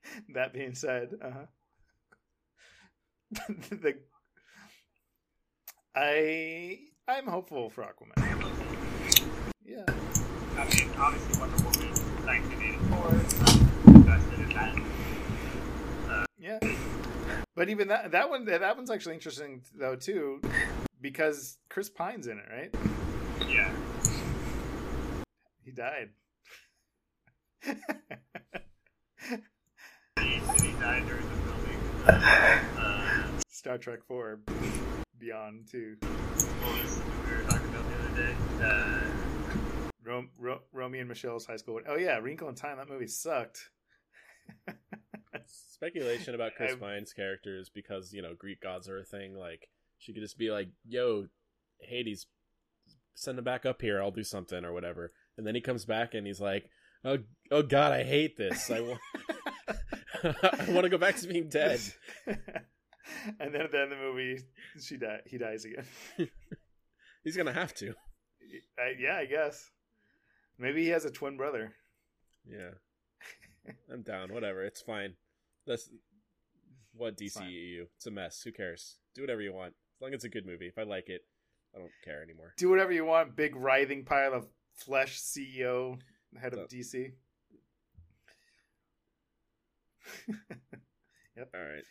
[0.34, 1.46] that being said uh-huh
[3.70, 3.96] the
[5.96, 8.14] i i'm hopeful for aquaman
[9.64, 9.86] yeah
[10.60, 11.88] I mean, obviously Wonder Woman
[12.26, 14.76] 1984, invested in that.
[16.38, 16.60] Yeah,
[17.56, 20.42] but even that that one that one's actually interesting though too,
[21.00, 22.76] because Chris Pine's in it, right?
[23.48, 23.72] Yeah.
[25.64, 26.10] He died.
[30.94, 31.80] He, he died during the filming.
[32.80, 34.40] Uh, Star Trek Four,
[35.20, 35.98] Beyond too.
[36.02, 38.36] what was we were talking about the other day?
[38.64, 39.02] Uh,
[40.04, 41.80] Ro- Ro- Romeo and Michelle's high school.
[41.88, 42.78] Oh yeah, Wrinkle in Time.
[42.78, 43.70] That movie sucked.
[45.46, 49.36] Speculation about Chris I- Pine's character is because you know Greek gods are a thing.
[49.36, 51.28] Like she could just be like, "Yo,
[51.80, 52.28] Hades,
[53.16, 54.02] send him back up here.
[54.02, 56.70] I'll do something or whatever." And then he comes back and he's like,
[57.04, 57.18] "Oh,
[57.52, 58.70] oh God, I hate this.
[58.72, 59.00] I want,
[60.24, 61.80] I want to go back to being dead."
[62.28, 64.40] and then at the end of the movie,
[64.82, 65.86] she die- He dies again.
[67.24, 67.94] He's gonna have to.
[68.78, 69.70] I, yeah, I guess.
[70.58, 71.74] Maybe he has a twin brother.
[72.46, 72.72] Yeah,
[73.92, 74.34] I'm down.
[74.34, 75.14] Whatever, it's fine.
[75.68, 75.90] That's
[76.94, 77.38] what It's.
[77.38, 77.84] DCEU.
[77.96, 78.42] It's a mess.
[78.42, 78.98] Who cares?
[79.16, 79.74] Do whatever you want.
[79.98, 80.68] As long as it's a good movie.
[80.68, 81.22] If I like it,
[81.76, 82.54] I don't care anymore.
[82.58, 83.36] Do whatever you want.
[83.36, 85.20] Big writhing pile of flesh.
[85.20, 86.00] CEO,
[86.42, 86.78] head of So-
[90.30, 91.46] DC.
[91.54, 91.84] All right.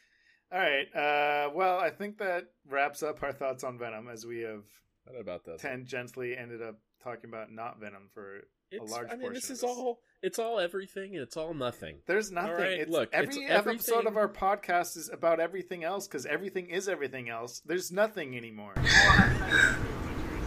[0.52, 0.94] All right.
[0.94, 4.64] Uh, well, I think that wraps up our thoughts on Venom, as we have
[5.04, 5.58] What about that?
[5.58, 8.40] tangentially ended up talking about not Venom for.
[8.70, 9.70] It's, large I mean, portion this of is this.
[9.70, 10.00] all.
[10.22, 11.14] It's all everything.
[11.14, 12.00] and It's all nothing.
[12.06, 12.52] There's nothing.
[12.52, 16.68] right, it's, look, every it's episode of our podcast is about everything else because everything
[16.68, 17.62] is everything else.
[17.64, 18.74] There's nothing anymore.
[18.76, 20.44] well, I mean, I agree with what you were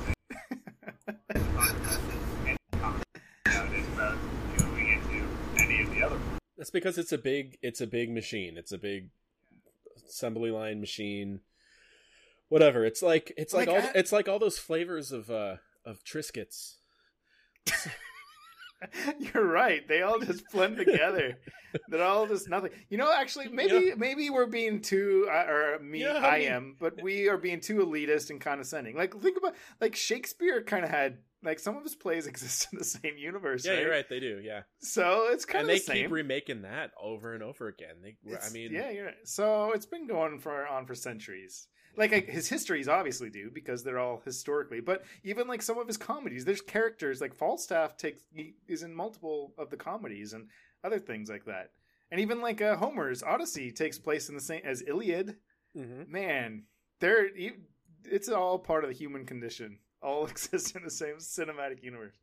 [2.45, 2.57] saying.
[3.47, 4.17] Nowadays about
[4.57, 6.39] going into any of the other ones.
[6.61, 7.57] That's because it's a big.
[7.63, 8.55] It's a big machine.
[8.55, 9.09] It's a big
[10.07, 11.39] assembly line machine.
[12.49, 12.85] Whatever.
[12.85, 13.89] It's like it's like, Like, all.
[13.89, 15.55] I- it's like all those flavors of uh
[15.85, 16.75] of Triscuits.
[19.17, 19.87] You're right.
[19.87, 21.39] They all just blend together.
[21.87, 22.69] They're all just nothing.
[22.89, 23.95] You know, actually, maybe Yeah.
[23.95, 27.37] maybe we're being too, uh, or me, Yeah, I I mean- am, but we are
[27.37, 28.95] being too elitist and condescending.
[28.95, 32.79] Like, think about like Shakespeare kind of had like some of his plays exist in
[32.79, 33.65] the same universe.
[33.65, 33.81] Yeah, right?
[33.81, 34.09] you're right.
[34.09, 34.39] They do.
[34.43, 37.95] Yeah, So it's kind and of they the keep remaking that over and over again.
[38.03, 38.15] They.
[38.35, 39.15] I mean, yeah, you're right.
[39.27, 41.67] So it's been going for on for centuries.
[41.97, 45.87] Like, like his histories obviously do because they're all historically, but even like some of
[45.87, 48.23] his comedies, there's characters like Falstaff takes
[48.67, 50.47] is in multiple of the comedies and
[50.85, 51.71] other things like that.
[52.09, 55.35] And even like uh, Homer's Odyssey takes place in the same as Iliad.
[55.77, 56.07] mhm.
[56.07, 56.63] Man,
[57.01, 57.61] they're you-
[58.05, 59.77] it's all part of the human condition.
[60.01, 62.15] All exist in the same cinematic universe.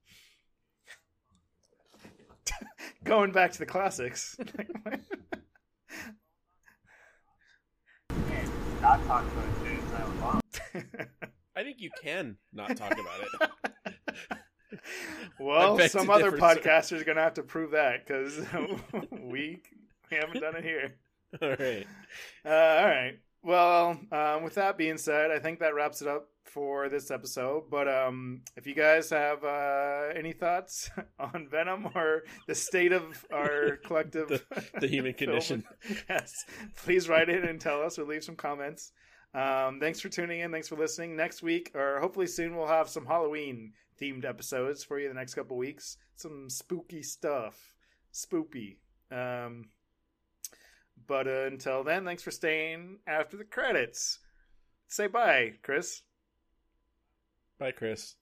[3.04, 4.36] going back to the classics.
[8.80, 10.40] Not talk about it too, so I.
[11.56, 13.50] I think you can not talk about
[14.70, 14.78] it.
[15.40, 16.60] well, beg some to other differ, sir.
[16.60, 18.38] podcasters are gonna have to prove that because
[19.10, 19.60] we
[20.10, 20.94] we haven't done it here.
[21.42, 21.86] All right.
[22.46, 23.18] Uh, all right.
[23.48, 27.70] Well, um, with that being said, I think that wraps it up for this episode.
[27.70, 33.24] But um, if you guys have uh, any thoughts on Venom or the state of
[33.32, 35.64] our collective The- the human condition.
[36.10, 36.30] yes,
[36.76, 38.92] please write in and tell us or leave some comments.
[39.32, 40.52] Um, thanks for tuning in.
[40.52, 41.16] Thanks for listening.
[41.16, 45.32] Next week, or hopefully soon, we'll have some Halloween themed episodes for you the next
[45.32, 45.96] couple weeks.
[46.16, 47.72] Some spooky stuff.
[48.12, 48.76] Spoopy.
[49.10, 49.70] Um,
[51.08, 54.20] but uh, until then, thanks for staying after the credits.
[54.86, 56.02] Say bye, Chris.
[57.58, 58.14] Bye, Chris.